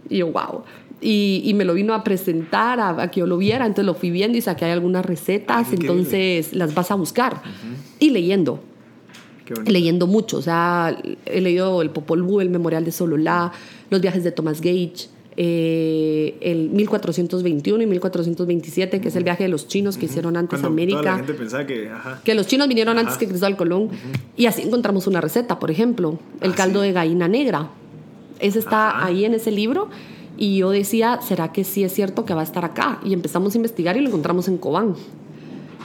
[0.10, 0.64] y yo, wow.
[1.02, 3.94] Y, y me lo vino a presentar, a, a que yo lo viera, entonces lo
[3.94, 5.98] fui viendo y saqué algunas recetas, Ah, qué increíble.
[6.02, 7.42] entonces las vas a buscar.
[8.00, 8.60] Y leyendo,
[9.46, 9.72] Qué bonito.
[9.72, 13.52] leyendo mucho, o sea, he leído el Popol Vuh, el Memorial de Sololá,
[13.90, 15.08] los viajes de Thomas Gage,
[15.38, 20.60] eh, el 1421 y 1427, que es el viaje de los chinos que hicieron antes
[20.60, 21.18] a Cuando Toda la América.
[21.18, 21.90] gente pensaba que...
[21.90, 22.22] Ajá.
[22.24, 23.90] Que los chinos vinieron antes que Cristóbal Colón.
[24.36, 26.88] Y así encontramos una receta, por ejemplo, el Ah, caldo sí.
[26.88, 27.70] de gallina negra.
[28.40, 29.06] Ese está Ajá.
[29.08, 29.90] ahí en ese libro.
[30.38, 33.00] Y yo decía, ¿será que sí es cierto que va a estar acá?
[33.04, 34.96] Y empezamos a investigar y lo encontramos en Cobán.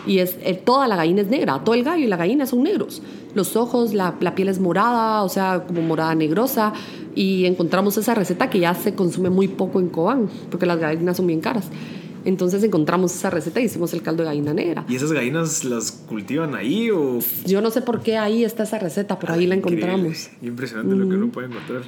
[0.07, 2.63] Y es, eh, toda la gallina es negra, todo el gallo y la gallina son
[2.63, 3.03] negros.
[3.35, 6.73] Los ojos, la, la piel es morada, o sea, como morada negrosa.
[7.15, 11.17] Y encontramos esa receta que ya se consume muy poco en Cobán, porque las gallinas
[11.17, 11.71] son bien caras.
[12.25, 14.85] Entonces encontramos esa receta y hicimos el caldo de gallina negra.
[14.89, 17.19] ¿Y esas gallinas las cultivan ahí o...?
[17.47, 20.31] Yo no sé por qué ahí está esa receta, pero ahí la encontramos.
[20.43, 21.83] Impresionante lo que uno puede encontrar.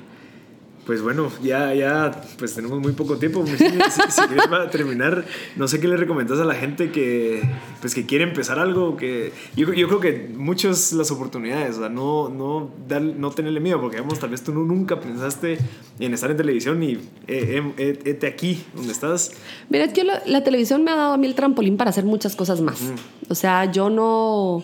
[0.87, 3.45] Pues bueno, ya, ya, pues tenemos muy poco tiempo.
[3.57, 5.24] Si, si, quieres para terminar,
[5.57, 7.43] no sé qué le recomendas a la gente que,
[7.80, 8.97] pues, que quiere empezar algo.
[8.97, 13.61] que Yo, yo creo que muchas las oportunidades, o sea, no, no, dar, no tenerle
[13.61, 15.59] miedo, porque digamos, tal vez tú nunca pensaste
[15.99, 19.32] en estar en televisión y eh, eh, aquí, donde estás.
[19.68, 22.05] Mira, es que la, la, televisión me ha dado a mí el trampolín para hacer
[22.05, 22.80] muchas cosas más.
[23.28, 24.62] O sea, yo no...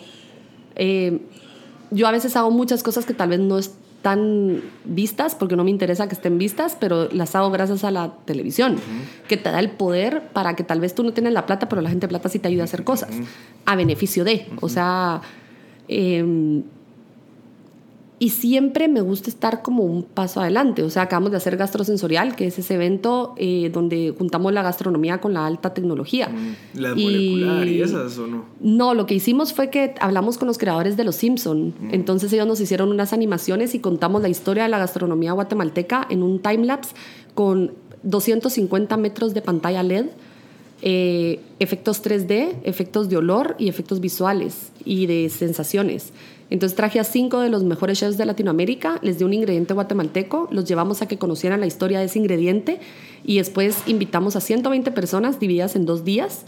[0.77, 1.21] Eh,
[1.91, 5.65] yo a veces hago muchas cosas que tal vez no es tan vistas, porque no
[5.65, 8.77] me interesa que estén vistas, pero las hago gracias a la televisión,
[9.29, 11.81] que te da el poder para que tal vez tú no tienes la plata, pero
[11.81, 13.11] la gente de plata sí te ayuda a hacer cosas,
[13.65, 14.47] a beneficio de.
[14.61, 15.23] O sea,
[15.89, 16.63] eh,
[18.23, 20.85] y siempre me gusta estar como un paso adelante.
[20.85, 25.21] O sea, acabamos de hacer Gastrosensorial, que es ese evento eh, donde juntamos la gastronomía
[25.21, 26.29] con la alta tecnología.
[26.29, 28.45] Mm, ¿Las molecular y esas o no?
[28.61, 31.75] No, lo que hicimos fue que hablamos con los creadores de Los Simpson.
[31.81, 31.95] Mm.
[31.95, 36.23] Entonces ellos nos hicieron unas animaciones y contamos la historia de la gastronomía guatemalteca en
[36.23, 36.95] un timelapse
[37.35, 37.73] con
[38.05, 40.07] 250 metros de pantalla LED.
[40.85, 46.13] Eh, efectos 3D, efectos de olor y efectos visuales y de sensaciones.
[46.53, 50.49] Entonces traje a cinco de los mejores chefs de Latinoamérica, les di un ingrediente guatemalteco,
[50.51, 52.79] los llevamos a que conocieran la historia de ese ingrediente
[53.25, 56.45] y después invitamos a 120 personas divididas en dos días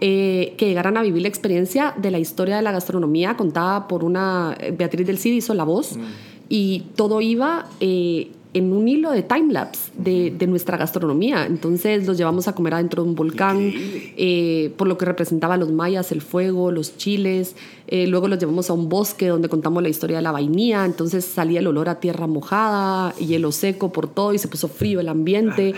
[0.00, 4.04] eh, que llegaran a vivir la experiencia de la historia de la gastronomía contada por
[4.04, 6.00] una, eh, Beatriz del Cid hizo la voz mm.
[6.48, 11.46] y todo iba eh, en un hilo de timelapse de, de nuestra gastronomía.
[11.46, 15.56] Entonces los llevamos a comer adentro de un volcán, eh, por lo que representaba a
[15.56, 17.54] los mayas, el fuego, los chiles.
[17.86, 20.84] Eh, luego los llevamos a un bosque donde contamos la historia de la vainilla.
[20.84, 25.00] Entonces salía el olor a tierra mojada, hielo seco por todo y se puso frío
[25.00, 25.74] el ambiente.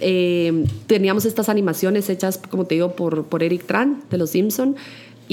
[0.00, 4.76] Eh, teníamos estas animaciones hechas, como te digo, por, por Eric Tran de Los Simpson.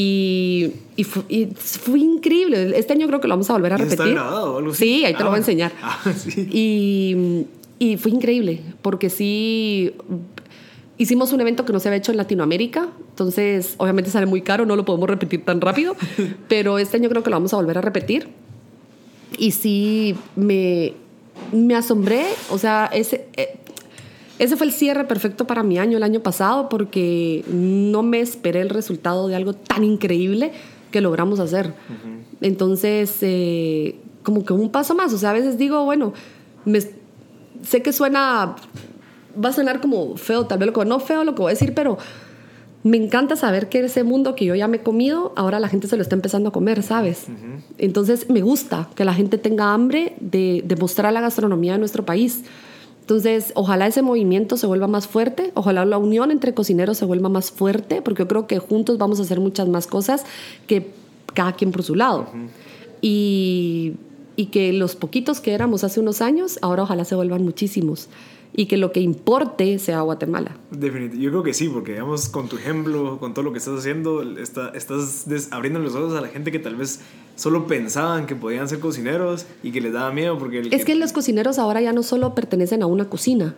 [0.01, 2.71] Y, y, fue increíble.
[2.77, 3.99] Este año creo que lo vamos a volver a repetir.
[3.99, 4.85] ¿Está grabado algo así?
[4.85, 5.73] Sí, ahí te lo voy a ah, enseñar.
[5.81, 6.47] Ah, sí.
[6.49, 7.45] y,
[7.79, 9.93] y fue increíble, porque sí
[10.97, 14.65] hicimos un evento que no se había hecho en Latinoamérica, entonces obviamente sale muy caro,
[14.65, 15.97] no lo podemos repetir tan rápido,
[16.47, 18.29] pero este año creo que lo vamos a volver a repetir.
[19.37, 20.93] Y sí, me,
[21.51, 23.57] me asombré, o sea, ese, eh,
[24.39, 28.61] ese fue el cierre perfecto para mi año el año pasado porque no me esperé
[28.61, 30.53] el resultado de algo tan increíble
[30.91, 31.73] que logramos hacer.
[32.41, 35.13] Entonces, eh, como que un paso más.
[35.13, 36.13] O sea, a veces digo, bueno,
[36.63, 38.55] me, sé que suena,
[39.43, 41.53] va a sonar como feo, tal vez lo que no feo lo que voy a
[41.53, 41.97] decir, pero
[42.83, 45.87] me encanta saber que ese mundo que yo ya me he comido, ahora la gente
[45.89, 47.27] se lo está empezando a comer, ¿sabes?
[47.77, 52.05] Entonces, me gusta que la gente tenga hambre de, de mostrar la gastronomía de nuestro
[52.05, 52.45] país.
[53.09, 57.27] Entonces, ojalá ese movimiento se vuelva más fuerte, ojalá la unión entre cocineros se vuelva
[57.27, 60.25] más fuerte, porque yo creo que juntos vamos a hacer muchas más cosas
[60.67, 60.91] que
[61.33, 62.27] cada quien por su lado.
[63.01, 63.93] y,
[64.35, 68.09] y que los poquitos que éramos hace unos años, ahora ojalá se vuelvan muchísimos
[68.53, 70.57] y que lo que importe sea Guatemala.
[70.71, 73.79] Definitivamente, yo creo que sí, porque digamos, con tu ejemplo, con todo lo que estás
[73.79, 77.01] haciendo, está, estás abriendo los ojos a la gente que tal vez
[77.35, 80.67] solo pensaban que podían ser cocineros y que les daba miedo porque...
[80.71, 80.95] es que...
[80.95, 83.55] los cocineros ahora ya no solo pertenecen a una cocina.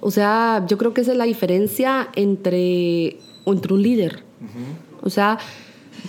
[0.00, 4.24] O sea, yo creo que esa es la diferencia entre, entre un líder.
[5.02, 5.38] O sea,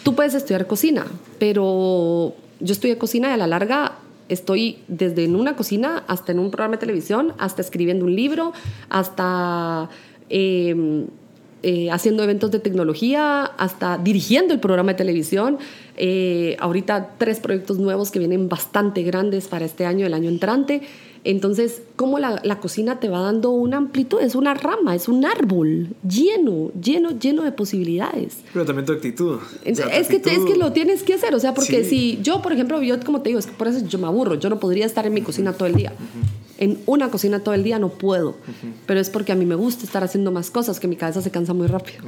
[0.04, 1.06] tú puedes estudiar cocina,
[1.40, 4.00] pero yo estudié cocina y a la larga
[4.30, 8.54] estoy desde en una cocina hasta en un programa de televisión, hasta escribiendo un libro,
[8.90, 9.90] hasta
[10.30, 11.08] em,
[11.64, 15.58] eh, haciendo eventos de tecnología, hasta dirigiendo el programa de televisión.
[15.96, 20.82] Eh, ahorita tres proyectos nuevos que vienen bastante grandes para este año, el año entrante.
[21.30, 25.26] Entonces, cómo la, la, cocina te va dando una amplitud, es una rama, es un
[25.26, 28.38] árbol lleno, lleno, lleno de posibilidades.
[28.54, 29.38] Pero también tu actitud.
[29.66, 32.82] es, Que, es que lo tienes que hacer, o sea, porque si yo, por ejemplo,
[32.82, 35.06] yo como te digo, es que por eso yo me aburro, yo no podría estar
[35.06, 35.92] en mi cocina todo el día.
[36.58, 38.36] En una cocina todo el día no puedo,
[38.86, 41.32] pero es porque a mí me gusta estar haciendo más cosas, que mi cabeza se
[41.32, 42.00] cansa muy rápido.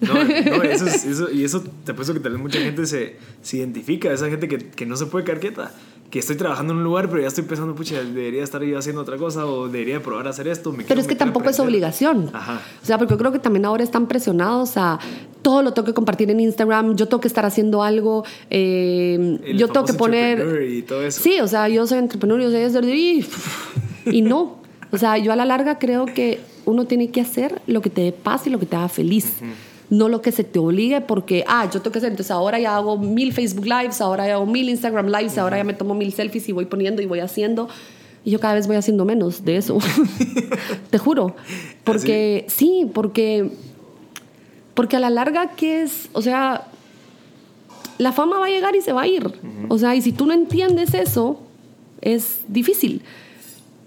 [0.00, 3.16] no, no eso, es, eso, y eso te apuesto que tal vez mucha gente se,
[3.42, 5.72] se identifica, esa gente que, que no se puede quedar quieta
[6.10, 9.02] que estoy trabajando en un lugar, pero ya estoy pensando, pucha, debería estar yo haciendo
[9.02, 10.74] otra cosa o debería probar a hacer esto.
[10.86, 12.30] pero es que tampoco es obligación.
[12.32, 12.60] Ajá.
[12.82, 14.98] O sea, porque yo creo que también ahora están presionados a
[15.46, 19.68] todo lo tengo que compartir en Instagram, yo tengo que estar haciendo algo, eh, yo
[19.68, 20.60] tengo que poner...
[20.68, 21.22] Y todo eso.
[21.22, 22.90] Sí, o sea, yo soy entrepreneur, yo soy...
[22.90, 23.24] Y,
[24.10, 24.56] y no.
[24.90, 28.00] O sea, yo a la larga creo que uno tiene que hacer lo que te
[28.00, 29.34] dé paz y lo que te haga feliz
[29.88, 32.74] no lo que se te obligue porque, ah, yo tengo que hacer, entonces ahora ya
[32.74, 36.12] hago mil Facebook Lives, ahora ya hago mil Instagram Lives, ahora ya me tomo mil
[36.12, 37.68] selfies y voy poniendo y voy haciendo.
[38.24, 39.78] Y yo cada vez voy haciendo menos de eso.
[40.90, 41.36] te juro.
[41.84, 43.52] Porque, sí, porque,
[44.76, 46.10] porque a la larga, ¿qué es?
[46.12, 46.68] O sea,
[47.96, 49.32] la fama va a llegar y se va a ir.
[49.70, 51.40] O sea, y si tú no entiendes eso,
[52.02, 53.00] es difícil.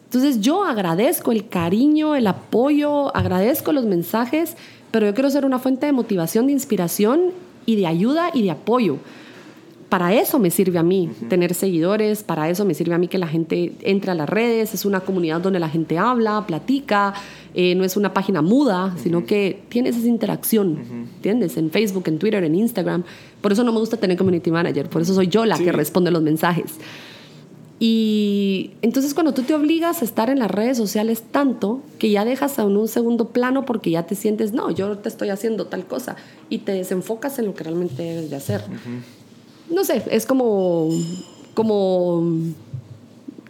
[0.05, 4.57] Entonces yo agradezco el cariño, el apoyo, agradezco los mensajes,
[4.89, 7.33] pero yo quiero ser una fuente de motivación, de inspiración
[7.67, 8.97] y de ayuda y de apoyo.
[9.89, 13.17] Para eso me sirve a mí tener seguidores, para eso me sirve a mí que
[13.17, 17.15] la gente entre a las redes, es una comunidad donde la gente habla, platica,
[17.55, 21.57] eh, no es una página muda, sino que tienes esa interacción, ¿entiendes?
[21.57, 23.03] En Facebook, en Twitter, en Instagram.
[23.41, 26.11] Por eso no me gusta tener community manager, por eso soy yo la que responde
[26.11, 26.75] los mensajes.
[27.79, 32.25] Y entonces cuando tú te obligas a estar en las redes sociales tanto que ya
[32.25, 35.85] dejas a un segundo plano porque ya te sientes, no, yo te estoy haciendo tal
[35.85, 36.17] cosa
[36.49, 38.63] y te desenfocas en lo que realmente debes de hacer.
[39.69, 40.89] No sé, es como,
[41.53, 42.23] como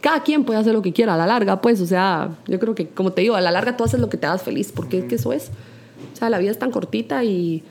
[0.02, 2.76] cada quien puede hacer lo que quiera a la larga, pues, o sea, yo creo
[2.76, 5.00] que, como te digo, a la larga tú haces lo que te hagas feliz, porque
[5.00, 5.50] es que eso es.
[6.14, 7.64] O sea, la vida es tan cortita y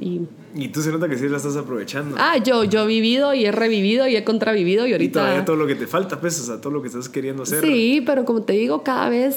[0.00, 2.16] y, tú se nota que sí la estás aprovechando.
[2.18, 5.20] Ah, yo, yo he vivido y he revivido y he contravivido y ahorita...
[5.20, 7.42] Y todavía todo lo que te falta, pues, o sea, todo lo que estás queriendo
[7.42, 7.64] hacer.
[7.64, 9.36] Sí, pero como te digo, cada vez...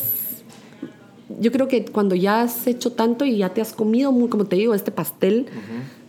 [1.39, 4.57] Yo creo que cuando ya has hecho tanto y ya te has comido, como te
[4.57, 5.47] digo, este pastel,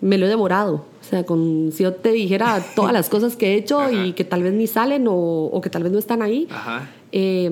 [0.01, 0.85] me lo he devorado.
[1.13, 4.25] O sea, con, si yo te dijera todas las cosas que he hecho y que
[4.25, 6.89] tal vez ni salen o, o, que tal vez no están ahí, Ajá.
[7.13, 7.51] Eh,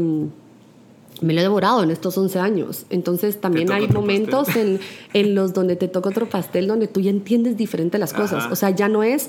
[1.21, 2.87] me lo he devorado en estos 11 años.
[2.89, 4.81] Entonces también hay momentos en,
[5.13, 8.51] en, los donde te toca otro pastel donde tú ya entiendes diferente las cosas.
[8.51, 9.29] O sea, ya no es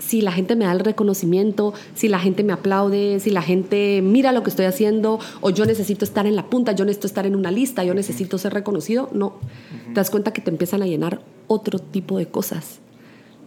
[0.00, 4.02] si la gente me da el reconocimiento, si la gente me aplaude, si la gente
[4.02, 7.24] mira lo que estoy haciendo, o yo necesito estar en la punta, yo necesito estar
[7.26, 9.08] en una lista, yo necesito ser reconocido.
[9.12, 9.34] No,
[9.86, 12.80] te das cuenta que te empiezan a llenar otro tipo de cosas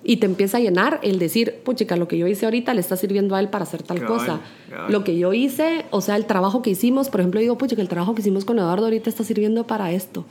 [0.08, 2.96] y te empieza a llenar el decir, puchica, lo que yo hice ahorita le está
[2.96, 4.40] sirviendo a él para hacer tal cosa.
[4.88, 7.90] Lo que yo hice, o sea, el trabajo que hicimos, por ejemplo, digo, puchica, el
[7.90, 10.24] trabajo que hicimos con Eduardo ahorita está sirviendo para esto.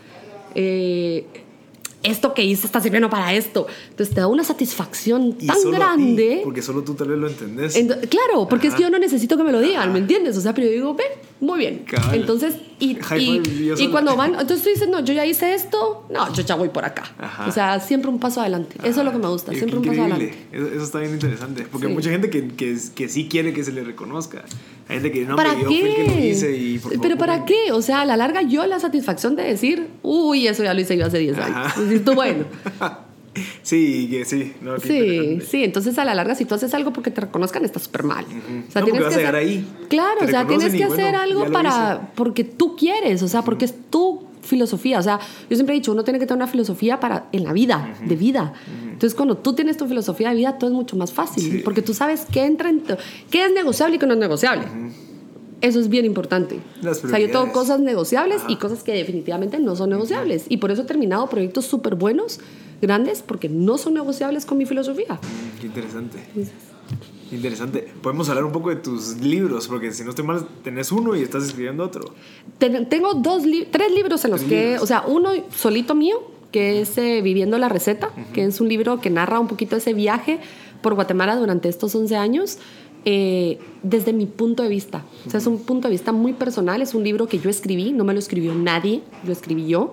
[0.54, 1.26] Eh,
[2.04, 3.66] esto que hice está sirviendo para esto.
[3.90, 6.40] Entonces te da una satisfacción tan grande.
[6.44, 7.74] porque solo tú tal vez lo entendés.
[8.08, 10.36] claro, porque es que yo no necesito que me lo digan, ¿me entiendes?
[10.36, 11.04] O sea, pero yo digo, ve,
[11.40, 11.84] muy bien.
[12.12, 12.98] Entonces, y,
[13.78, 16.68] y, cuando van, entonces tú dices, no, yo ya hice esto, no, yo ya voy
[16.68, 17.04] por acá.
[17.46, 18.76] O sea, siempre un paso adelante.
[18.82, 20.34] Eso es lo que me gusta, siempre un paso adelante.
[20.52, 23.72] Eso, está bien interesante, porque hay mucha gente que, que, que sí quiere que se
[23.72, 24.44] le reconozca.
[24.88, 25.94] Hay gente que no, ¿Para yo qué?
[25.94, 27.72] que lo hice y por Pero ¿para qué?
[27.72, 30.98] O sea, a la larga yo la satisfacción de decir, uy, eso ya lo hice
[30.98, 31.72] yo hace 10 años.
[31.94, 32.44] Decir tú, bueno.
[33.62, 34.52] Sí, sí.
[34.60, 35.64] No, sí, sí.
[35.64, 38.24] Entonces, a la larga, si tú haces algo porque te reconozcan, está súper mal.
[38.24, 39.34] O sea, tienes que hacer...
[39.34, 39.66] ahí.
[39.88, 42.12] Claro, o sea, tienes que hacer algo para...
[42.14, 44.98] Porque tú quieres, o sea, porque es tu filosofía.
[44.98, 45.18] O sea,
[45.50, 48.14] yo siempre he dicho, uno tiene que tener una filosofía para, en la vida, de
[48.14, 48.52] vida.
[48.84, 51.92] Entonces, cuando tú tienes tu filosofía de vida, todo es mucho más fácil, porque tú
[51.92, 52.82] sabes qué entra en
[53.30, 54.66] qué es negociable y qué no es negociable.
[55.64, 56.60] Eso es bien importante.
[56.86, 60.44] o sea, yo tengo cosas negociables y cosas que definitivamente no son negociables.
[60.50, 62.38] Y por eso he terminado proyectos súper buenos,
[62.82, 65.18] grandes, porque no son negociables con mi filosofía.
[65.58, 66.18] Qué interesante.
[67.32, 67.88] Interesante.
[68.02, 71.22] Podemos hablar un poco de tus libros, porque si no estoy mal, tenés uno y
[71.22, 72.12] estás escribiendo otro.
[72.58, 77.22] tengo dos tres libros en los que, o sea, uno solito mío, que es eh,
[77.22, 80.40] Viviendo la Receta, que es un libro que narra un poquito ese viaje
[80.82, 82.58] por Guatemala durante estos 11 años.
[83.04, 85.04] Eh, desde mi punto de vista.
[85.26, 87.92] O sea, es un punto de vista muy personal, es un libro que yo escribí,
[87.92, 89.92] no me lo escribió nadie, lo escribí yo.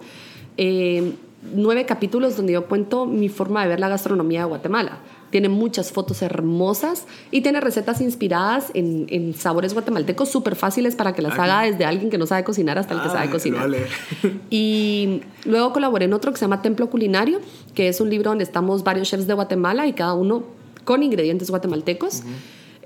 [0.56, 1.14] Eh,
[1.54, 5.00] nueve capítulos donde yo cuento mi forma de ver la gastronomía de Guatemala.
[5.30, 11.22] Tiene muchas fotos hermosas y tiene recetas inspiradas en, sabores guatemaltecos súper fáciles para que
[11.22, 13.70] las haga desde alguien que no sabe cocinar hasta el que sabe ah, cocinar.
[14.50, 17.40] Y luego colaboré en otro que se llama Templo Culinario,
[17.74, 20.44] que es un libro donde estamos varios chefs de Guatemala y cada uno
[20.84, 22.24] con ingredientes guatemaltecos.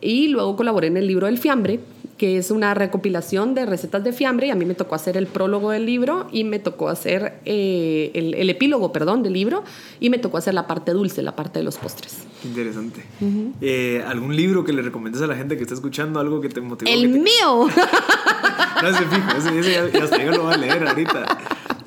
[0.01, 1.79] Y luego colaboré en el libro El Fiambre,
[2.17, 5.27] que es una recopilación de recetas de fiambre y a mí me tocó hacer el
[5.27, 9.63] prólogo del libro y me tocó hacer eh, el, epílogo, perdón, del libro
[9.99, 12.23] y me tocó hacer la parte dulce, la parte de los postres.
[12.45, 13.03] Interesante.
[13.59, 16.61] Eh, ¿Algún libro que le recomiendes a la gente que está escuchando, algo que te
[16.61, 16.89] motivó?
[16.89, 17.29] ¡El mío!
[18.81, 21.25] no, ese fijo, ese, ya, hasta yo lo voy a leer ahorita.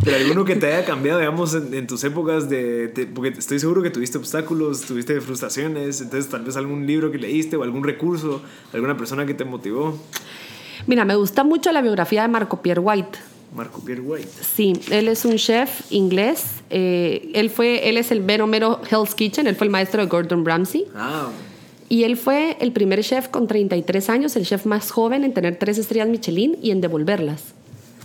[0.05, 3.91] Pero alguno que te haya cambiado, digamos, en, tus épocas de, Porque estoy seguro que
[3.91, 8.41] tuviste obstáculos, tuviste frustraciones, entonces tal vez algún libro que leíste o algún recurso,
[8.73, 9.99] alguna persona que te motivó.
[10.87, 13.19] Mira, me gusta mucho la biografía de Marco Pierre White.
[13.55, 14.29] Marco Pierre White.
[14.41, 16.45] Sí, él es un chef inglés.
[16.71, 20.09] Eh, él, fue, él es el mero mero Hell's Kitchen, él fue el maestro de
[20.09, 20.87] Gordon Ramsay.
[20.95, 21.29] Ah.
[21.89, 25.59] Y él fue el primer chef con 33 años, el chef más joven en tener
[25.59, 27.43] tres estrellas Michelin y en devolverlas.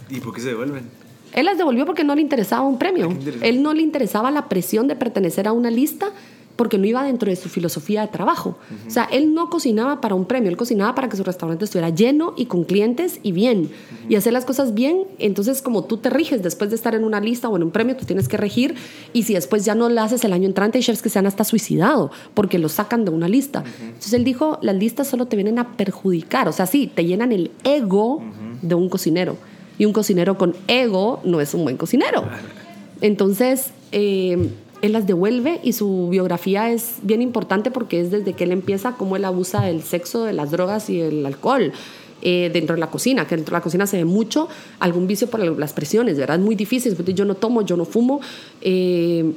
[0.10, 0.90] ¿Y por qué se devuelven?
[1.36, 3.10] Él las devolvió porque no le interesaba un premio.
[3.42, 6.12] Él no le interesaba la presión de pertenecer a una lista
[6.56, 8.58] porque no iba dentro de su filosofía de trabajo.
[8.88, 11.90] O sea, él no cocinaba para un premio, él cocinaba para que su restaurante estuviera
[11.90, 13.72] lleno y con clientes y bien.
[14.08, 17.20] Y hacer las cosas bien, entonces como tú te riges después de estar en una
[17.20, 18.76] lista o en un premio, tú tienes que regir.
[19.14, 21.26] Y si después ya no lo haces el año entrante, hay chefs que se han
[21.26, 23.64] hasta suicidado porque lo sacan de una lista.
[23.82, 26.48] Entonces él dijo, las listas solo te vienen a perjudicar.
[26.48, 28.22] O sea, sí, te llenan el ego
[28.62, 29.38] de un cocinero.
[29.78, 32.24] Y un cocinero con ego no es un buen cocinero.
[33.02, 34.50] Entonces, eh,
[34.82, 38.96] él las devuelve y su biografía es bien importante porque es desde que él empieza
[38.98, 41.72] cómo él abusa del sexo, de las drogas y el alcohol.
[42.26, 44.48] Eh, dentro de la cocina, que dentro de la cocina se ve mucho
[44.80, 46.38] algún vicio por las presiones, ¿verdad?
[46.38, 48.22] Es muy difícil, yo no tomo, yo no fumo,
[48.62, 49.34] eh,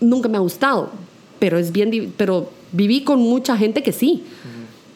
[0.00, 0.90] nunca me ha gustado,
[1.38, 4.24] pero es bien, pero viví con mucha gente que sí.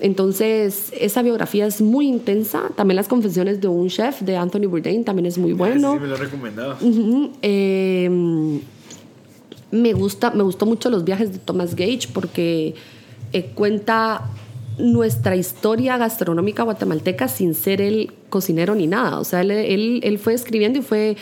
[0.03, 2.71] Entonces, esa biografía es muy intensa.
[2.75, 5.93] También las confesiones de un chef, de Anthony Bourdain, también es muy bueno.
[5.93, 6.77] Sí, me lo he recomendado.
[7.41, 8.11] eh,
[9.71, 12.75] me, gusta, me gustó mucho los viajes de Thomas Gage porque
[13.33, 14.29] eh, cuenta
[14.77, 19.21] nuestra historia gastronómica guatemalteca sin ser el cocinero ni nada.
[19.21, 21.17] O sea, él, él, él, fue escribiendo y fue,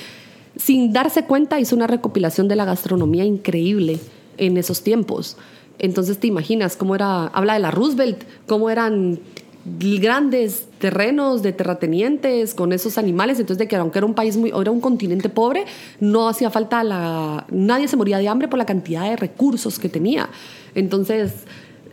[0.56, 3.98] sin darse cuenta, hizo una recopilación de la gastronomía increíble
[4.38, 5.36] en esos tiempos.
[5.80, 9.18] Entonces te imaginas cómo era, habla de la Roosevelt, cómo eran
[9.64, 14.50] grandes terrenos de terratenientes con esos animales, entonces de que aunque era un país muy,
[14.50, 15.64] era un continente pobre,
[15.98, 19.88] no hacía falta la, nadie se moría de hambre por la cantidad de recursos que
[19.88, 20.28] tenía.
[20.74, 21.32] Entonces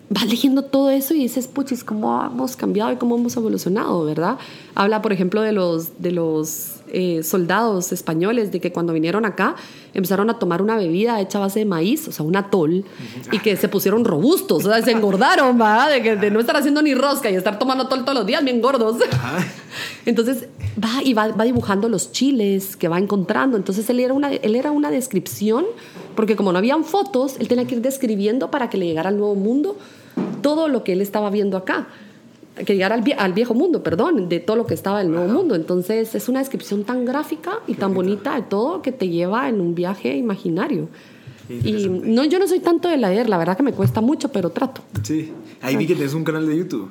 [0.09, 4.37] vas leyendo todo eso y dices, puchis, cómo hemos cambiado y cómo hemos evolucionado, ¿verdad?
[4.75, 9.55] Habla, por ejemplo, de los, de los eh, soldados españoles, de que cuando vinieron acá
[9.93, 12.85] empezaron a tomar una bebida hecha a base de maíz, o sea, un atol,
[13.31, 15.89] y que se pusieron robustos, o sea, se engordaron, ¿verdad?
[15.89, 18.43] De, que, de no estar haciendo ni rosca y estar tomando atol todos los días,
[18.43, 18.97] bien gordos.
[20.05, 20.47] Entonces
[20.83, 23.57] va y va, va, dibujando los chiles que va encontrando.
[23.57, 25.65] Entonces él era, una, él era una descripción,
[26.15, 29.17] porque como no habían fotos, él tenía que ir describiendo para que le llegara al
[29.17, 29.77] nuevo mundo
[30.41, 31.87] todo lo que él estaba viendo acá
[32.65, 35.31] que llegara al, al, viejo mundo, perdón, de todo lo que estaba en el nuevo
[35.31, 35.55] mundo.
[35.55, 39.61] Entonces es una descripción tan gráfica y tan bonita de todo que te lleva en
[39.61, 40.89] un viaje imaginario.
[41.49, 44.49] Y no, yo no soy tanto de leer, la verdad que me cuesta mucho, pero
[44.49, 44.81] trato.
[45.01, 45.31] Sí,
[45.61, 46.89] ahí vi que tienes un canal de YouTube.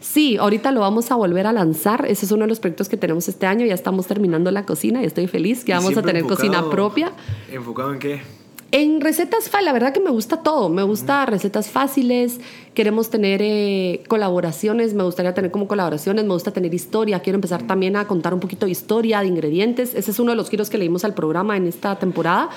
[0.00, 2.06] Sí, ahorita lo vamos a volver a lanzar.
[2.06, 3.66] Ese es uno de los proyectos que tenemos este año.
[3.66, 7.12] Ya estamos terminando la cocina y estoy feliz que vamos a tener cocina propia.
[7.52, 8.39] ¿Enfocado en qué?
[8.72, 10.68] En recetas, la verdad que me gusta todo.
[10.68, 12.40] Me gusta recetas fáciles.
[12.72, 14.94] Queremos tener eh, colaboraciones.
[14.94, 16.24] Me gustaría tener como colaboraciones.
[16.24, 17.20] Me gusta tener historia.
[17.20, 19.94] Quiero empezar también a contar un poquito de historia, de ingredientes.
[19.94, 22.50] Ese es uno de los giros que leímos al programa en esta temporada.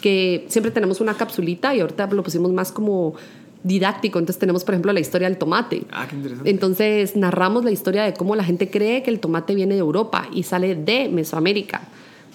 [0.00, 3.14] Que siempre tenemos una capsulita y ahorita lo pusimos más como
[3.62, 4.18] didáctico.
[4.18, 5.84] Entonces tenemos, por ejemplo, la historia del tomate.
[5.92, 6.50] Ah, qué interesante.
[6.50, 10.26] Entonces narramos la historia de cómo la gente cree que el tomate viene de Europa
[10.32, 11.82] y sale de Mesoamérica.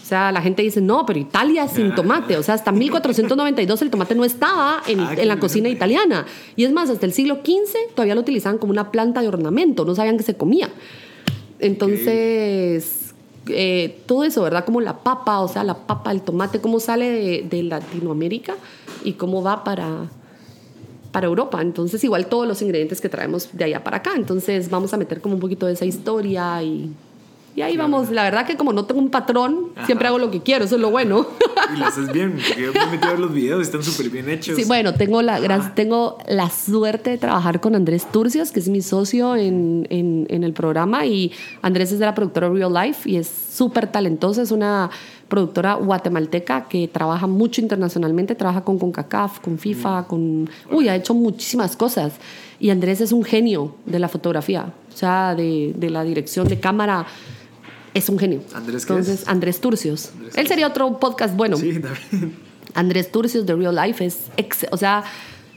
[0.08, 2.38] O sea, la gente dice, no, pero Italia sin tomate.
[2.38, 6.26] O sea, hasta 1492 el tomate no estaba en, ah, en la cocina italiana.
[6.56, 9.84] Y es más, hasta el siglo XV todavía lo utilizaban como una planta de ornamento.
[9.84, 10.70] No sabían que se comía.
[11.60, 13.14] Entonces,
[13.50, 14.64] eh, todo eso, ¿verdad?
[14.64, 18.56] Como la papa, o sea, la papa, el tomate, cómo sale de, de Latinoamérica
[19.04, 20.10] y cómo va para,
[21.12, 21.62] para Europa.
[21.62, 24.14] Entonces, igual todos los ingredientes que traemos de allá para acá.
[24.16, 26.94] Entonces, vamos a meter como un poquito de esa historia y
[27.58, 30.44] y ahí vamos, la verdad que como no tengo un patrón, siempre hago lo que
[30.44, 31.26] quiero, eso es lo bueno.
[31.74, 34.12] Y lo haces bien, porque yo me he metido a ver los videos, están súper
[34.12, 34.56] bien hechos.
[34.56, 38.84] Sí, bueno, tengo la, tengo la suerte de trabajar con Andrés Turcios, que es mi
[38.84, 41.32] socio en, en, en el programa, y
[41.64, 44.92] Andrés es de la productora Real Life y es súper talentosa, es una
[45.28, 50.48] productora guatemalteca que trabaja mucho internacionalmente, trabaja con CONCACAF, con FIFA, con...
[50.72, 52.14] Uy, ha hecho muchísimas cosas.
[52.60, 56.60] Y Andrés es un genio de la fotografía, o sea, de, de la dirección de
[56.60, 57.08] cámara
[57.98, 58.42] es un genio.
[58.54, 60.12] Andrés Entonces, Andrés Turcios.
[60.36, 61.58] Él sería otro podcast bueno.
[61.58, 62.36] Sí, también.
[62.74, 65.04] Andrés Turcios de Real Life es, ex, o sea,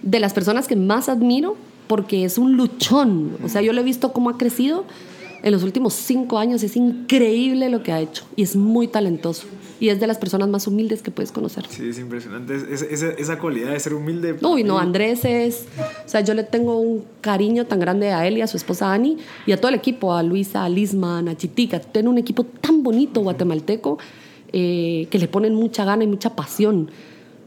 [0.02, 3.36] de las personas que más admiro porque es un luchón.
[3.44, 4.86] O sea, yo lo he visto cómo ha crecido
[5.42, 6.62] en los últimos cinco años.
[6.62, 9.46] Es increíble lo que ha hecho y es muy talentoso
[9.80, 11.64] y es de las personas más humildes que puedes conocer.
[11.68, 12.54] Sí, es impresionante.
[12.54, 14.36] Es, esa, esa cualidad de ser humilde.
[14.42, 15.64] Uy, no, Andrés es.
[16.04, 18.92] O sea, yo le tengo un cariño tan grande a él y a su esposa
[18.92, 19.16] Ani
[19.46, 21.80] y a todo el equipo, a Luisa, a Lisman, a Chitica.
[21.80, 23.98] Tiene un equipo tan bonito guatemalteco
[24.52, 26.90] eh, que le ponen mucha gana y mucha pasión.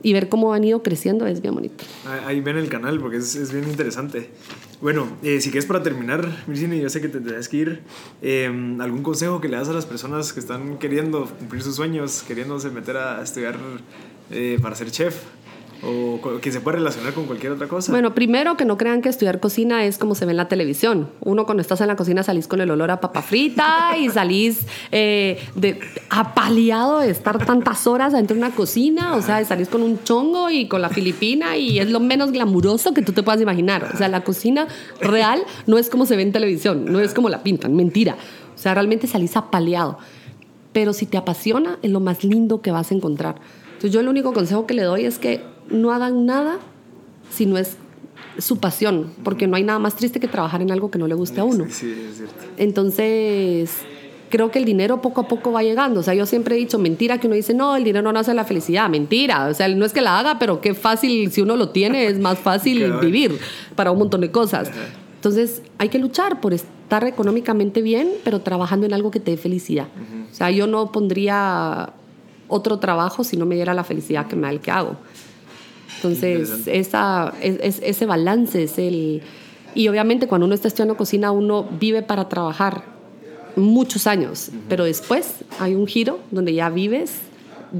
[0.03, 1.83] Y ver cómo han ido creciendo es bien bonito.
[2.25, 4.29] Ahí ven el canal porque es, es bien interesante.
[4.83, 7.79] Bueno, eh, si quieres para terminar, Mircini, yo sé que te tendrás que ir.
[8.21, 8.47] Eh,
[8.81, 12.69] ¿Algún consejo que le das a las personas que están queriendo cumplir sus sueños, queriéndose
[12.69, 13.55] meter a estudiar
[14.29, 15.23] eh, para ser chef?
[15.85, 17.91] O que se puede relacionar con cualquier otra cosa.
[17.91, 21.09] Bueno, primero que no crean que estudiar cocina es como se ve en la televisión.
[21.21, 24.65] Uno cuando estás en la cocina salís con el olor a papa frita y salís
[24.91, 25.79] eh, de,
[26.09, 30.49] apaleado de estar tantas horas dentro de una cocina, o sea, salís con un chongo
[30.49, 33.89] y con la filipina y es lo menos glamuroso que tú te puedas imaginar.
[33.93, 34.67] O sea, la cocina
[35.01, 38.15] real no es como se ve en televisión, no es como la pintan, mentira.
[38.55, 39.97] O sea, realmente salís apaleado.
[40.71, 43.35] Pero si te apasiona, es lo más lindo que vas a encontrar.
[43.73, 46.57] Entonces yo el único consejo que le doy es que no hagan nada
[47.29, 47.77] si no es
[48.37, 51.15] su pasión, porque no hay nada más triste que trabajar en algo que no le
[51.15, 51.65] guste a uno.
[51.69, 52.35] Sí, es cierto.
[52.57, 53.71] Entonces,
[54.29, 55.99] creo que el dinero poco a poco va llegando.
[55.99, 58.33] O sea, yo siempre he dicho, mentira que uno dice, no, el dinero no hace
[58.33, 58.89] la felicidad.
[58.89, 59.47] Mentira.
[59.47, 62.19] O sea, no es que la haga, pero qué fácil, si uno lo tiene, es
[62.19, 63.37] más fácil vivir
[63.75, 64.71] para un montón de cosas.
[65.15, 69.37] Entonces, hay que luchar por estar económicamente bien, pero trabajando en algo que te dé
[69.37, 69.87] felicidad.
[70.31, 71.93] O sea, yo no pondría
[72.47, 74.97] otro trabajo si no me diera la felicidad que me da el que hago.
[75.95, 79.21] Entonces, esa, es, ese balance es el...
[79.75, 82.83] Y obviamente cuando uno está estudiando cocina, uno vive para trabajar
[83.55, 87.11] muchos años, pero después hay un giro donde ya vives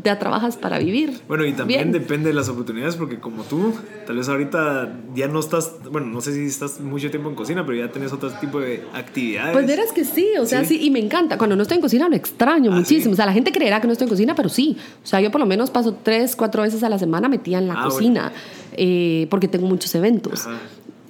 [0.02, 1.22] ya trabajas para vivir.
[1.28, 3.74] Bueno, y también depende de las oportunidades, porque como tú,
[4.08, 7.64] tal vez ahorita ya no estás, bueno, no sé si estás mucho tiempo en cocina,
[7.66, 9.54] pero ya tienes otro tipo de actividades.
[9.54, 11.38] Pues verás que sí, o sea, sí, y me encanta.
[11.38, 13.14] Cuando no estoy en cocina lo extraño ah, muchísimo.
[13.14, 14.78] O sea, la gente creerá que no estoy en cocina, pero sí.
[15.04, 17.68] O sea, yo por lo menos paso tres, cuatro veces a la semana metida en
[17.68, 18.32] la ah, cocina,
[18.72, 20.48] eh, porque tengo muchos eventos.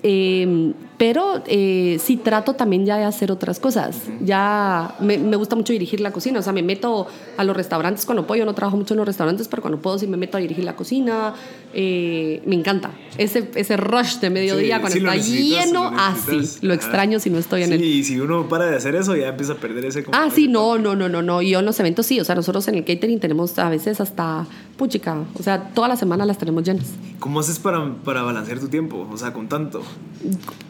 [0.04, 0.74] Eh,
[1.04, 4.04] pero eh, sí trato también ya de hacer otras cosas.
[4.22, 8.06] Ya me, me, gusta mucho dirigir la cocina, o sea, me meto a los restaurantes
[8.06, 8.40] cuando puedo.
[8.40, 10.64] Yo no trabajo mucho en los restaurantes, pero cuando puedo sí me meto a dirigir
[10.64, 11.34] la cocina.
[11.74, 12.92] Eh, me encanta.
[13.18, 16.40] Ese, ese rush de mediodía cuando está lleno, así.
[16.62, 17.84] lo extraño si no estoy en el...
[17.84, 20.06] Y si uno para de hacer eso ya empieza a perder ese...
[20.14, 21.42] Ah, sí, no, no, no, no, no.
[21.42, 24.48] Yo en los eventos sí, o sea, nosotros en el catering tenemos a veces hasta,
[24.78, 26.86] puchica, o sea, toda la semana las tenemos llenas.
[27.20, 29.08] ¿Cómo haces para, para balancear tu tiempo?
[29.12, 29.82] O sea, con tanto.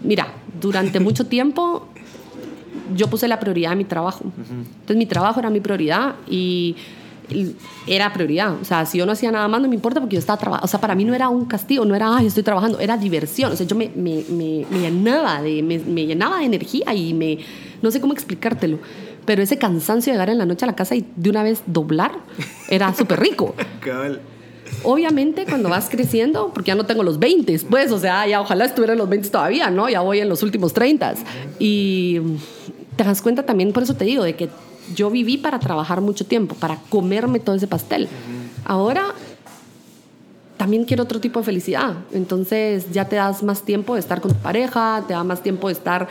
[0.03, 0.22] Mira,
[0.59, 1.87] durante mucho tiempo
[2.95, 4.25] yo puse la prioridad en mi trabajo.
[4.37, 6.75] Entonces mi trabajo era mi prioridad y,
[7.87, 8.53] era prioridad.
[8.61, 10.65] O sea, si yo no hacía nada más no me importa porque yo estaba trabajando.
[10.65, 13.51] O sea, para mí no era un castigo, no era, ay, estoy trabajando, era diversión.
[13.51, 17.39] O sea, yo me, me, me, llenaba, de, me, llenaba de energía y me,
[17.81, 18.79] no sé cómo explicártelo.
[19.25, 21.63] Pero ese cansancio de llegar en la noche a la casa y de una vez
[21.65, 22.11] doblar
[22.69, 23.55] era súper rico.
[24.83, 28.65] Obviamente cuando vas creciendo, porque ya no tengo los 20, pues, o sea, ya ojalá
[28.65, 29.89] estuviera en los 20 todavía, ¿no?
[29.89, 31.15] Ya voy en los últimos 30.
[31.59, 32.19] Y
[32.95, 34.49] te das cuenta también, por eso te digo, de que
[34.95, 38.07] yo viví para trabajar mucho tiempo, para comerme todo ese pastel.
[38.65, 39.13] Ahora
[40.57, 41.95] también quiero otro tipo de felicidad.
[42.11, 45.67] Entonces ya te das más tiempo de estar con tu pareja, te da más tiempo
[45.67, 46.07] de estar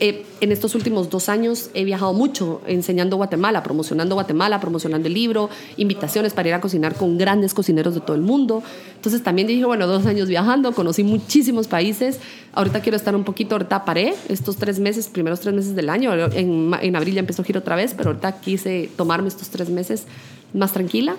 [0.00, 5.48] en estos últimos dos años he viajado mucho enseñando Guatemala, promocionando Guatemala, promocionando el libro,
[5.76, 8.62] invitaciones para ir a cocinar con grandes cocineros de todo el mundo.
[8.96, 12.18] Entonces también dije, bueno, dos años viajando, conocí muchísimos países.
[12.52, 16.12] Ahorita quiero estar un poquito, ahorita paré estos tres meses, primeros tres meses del año.
[16.14, 19.70] En, en abril ya empezó a giro otra vez, pero ahorita quise tomarme estos tres
[19.70, 20.06] meses
[20.52, 21.16] más tranquila.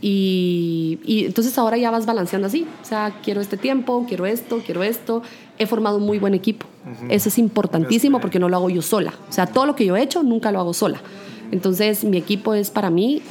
[0.00, 2.66] Y, y, entonces ahora ya vas balanceando así.
[2.82, 5.22] O sea, quiero este tiempo, quiero esto, quiero esto.
[5.58, 6.66] He formado un muy buen equipo.
[7.08, 9.14] Eso es importantísimo porque no lo hago yo sola.
[9.28, 11.00] O sea, todo lo que yo he hecho nunca lo hago sola.
[11.50, 13.22] Entonces, mi equipo es para mí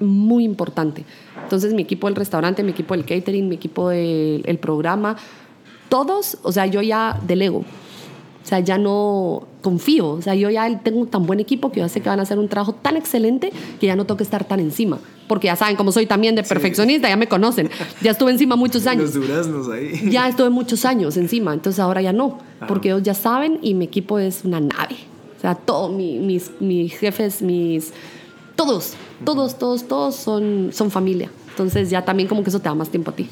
[0.00, 1.04] muy importante.
[1.42, 5.16] Entonces, mi equipo del restaurante, mi equipo del catering, mi equipo del programa,
[5.88, 7.64] todos, o sea, yo ya delego.
[8.44, 10.10] O sea, ya no confío.
[10.10, 12.38] O sea, yo ya tengo tan buen equipo que yo sé que van a hacer
[12.38, 14.98] un trabajo tan excelente que ya no tengo que estar tan encima.
[15.26, 17.70] Porque ya saben cómo soy también de perfeccionista, ya me conocen.
[18.02, 19.14] Ya estuve encima muchos años.
[19.14, 20.10] Los duraznos ahí.
[20.10, 22.38] Ya estuve muchos años encima, entonces ahora ya no.
[22.68, 24.96] Porque ellos ya saben y mi equipo es una nave.
[25.38, 27.92] O sea, todos mis, mis jefes, mis...
[28.56, 28.92] Todos,
[29.24, 31.30] todos, todos, todos son, son familia.
[31.48, 33.26] Entonces ya también como que eso te da más tiempo a ti.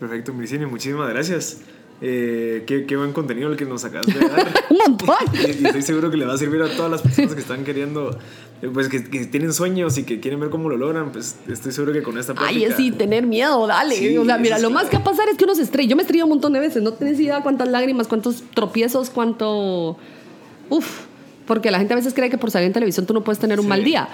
[0.00, 1.60] Perfecto, Mircini, muchísimas gracias.
[2.00, 4.64] Eh, qué, qué, buen contenido el que nos de dar.
[4.70, 5.16] Un montón.
[5.34, 8.16] Y, estoy seguro que le va a servir a todas las personas que están queriendo,
[8.62, 11.10] eh, pues que, tienen sueños y que quieren ver cómo lo logran.
[11.10, 12.66] Pues estoy seguro que con esta práctica.
[12.68, 14.18] Ay, sí, tener miedo, dale.
[14.18, 15.90] o sea, mira, lo más que va a pasar es que uno se estrella.
[15.90, 16.82] Yo me estrellé un montón de veces.
[16.82, 19.96] No tenés idea cuántas lágrimas, cuántos tropiezos, cuánto.
[20.70, 21.07] Uf.
[21.48, 23.58] Porque la gente a veces cree que por salir en televisión tú no puedes tener
[23.58, 24.06] un mal día.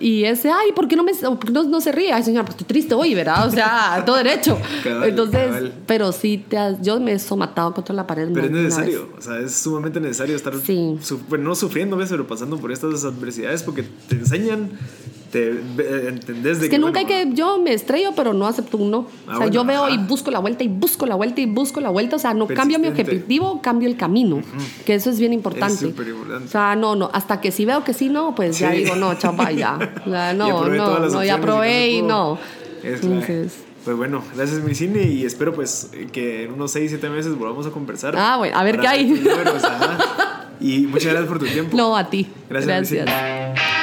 [0.00, 2.12] Y ese, ay, ¿por qué no, me, no, no, se ríe?
[2.12, 3.46] Ay, señora, pues estoy triste hoy, ¿verdad?
[3.46, 4.58] O sea, todo derecho.
[4.84, 8.28] Entonces, pero sí, te yo me he somatado contra la pared.
[8.34, 10.52] Pero es necesario, o sea, es sumamente necesario estar,
[11.38, 14.70] no sufriendo, pero pasando por estas adversidades porque te enseñan
[15.34, 19.06] entendés de es que, nunca hay que yo me estrello pero no acepto un no
[19.26, 21.80] ah, o sea yo veo y busco la vuelta y busco la vuelta y busco
[21.80, 24.42] la vuelta o sea no cambio mi objetivo cambio el camino
[24.84, 25.86] que eso es bien importante.
[25.86, 29.14] o sea no no hasta que si veo que sí no pues ya digo no
[29.14, 32.38] chapa ya no no no ya probé y no
[32.82, 37.36] entonces Pues bueno, gracias mi cine y espero pues que en unos 6, 7 meses
[37.36, 38.14] volvamos a conversar.
[38.16, 39.22] Ah, bueno, a ver qué hay.
[40.60, 41.76] Y muchas gracias por tu tiempo.
[41.76, 42.26] No, a ti.
[42.48, 42.92] Gracias.
[42.92, 43.73] gracias.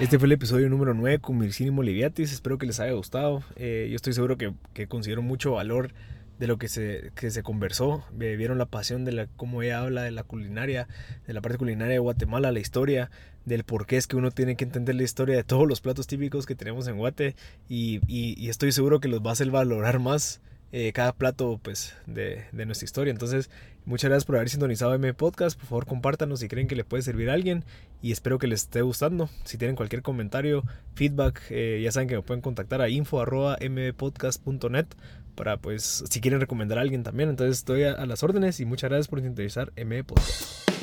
[0.00, 2.32] Este fue el episodio número 9 con Mircini Moliviatis.
[2.32, 3.44] Espero que les haya gustado.
[3.54, 5.92] Eh, yo estoy seguro que, que considero mucho valor
[6.38, 8.04] de lo que se, que se conversó.
[8.12, 10.88] vieron la pasión de la, cómo ella habla de la culinaria,
[11.28, 13.10] de la parte culinaria de Guatemala, la historia,
[13.44, 16.08] del por qué es que uno tiene que entender la historia de todos los platos
[16.08, 17.36] típicos que tenemos en Guate.
[17.68, 20.40] Y, y, estoy seguro que los va a hacer valorar más
[20.76, 23.12] eh, cada plato pues, de, nuestra historia.
[23.12, 23.48] Entonces,
[23.84, 25.56] muchas gracias por haber sintonizado M Podcast.
[25.56, 27.62] Por favor, compártanos si creen que le puede servir a alguien.
[28.02, 29.30] Y espero que les esté gustando.
[29.44, 30.64] Si tienen cualquier comentario,
[30.96, 34.86] feedback, eh, ya saben que me pueden contactar a info.mpodcast.net
[35.36, 37.28] para pues si quieren recomendar a alguien también.
[37.28, 40.73] Entonces estoy a, las órdenes y muchas gracias por sintonizar M Podcast.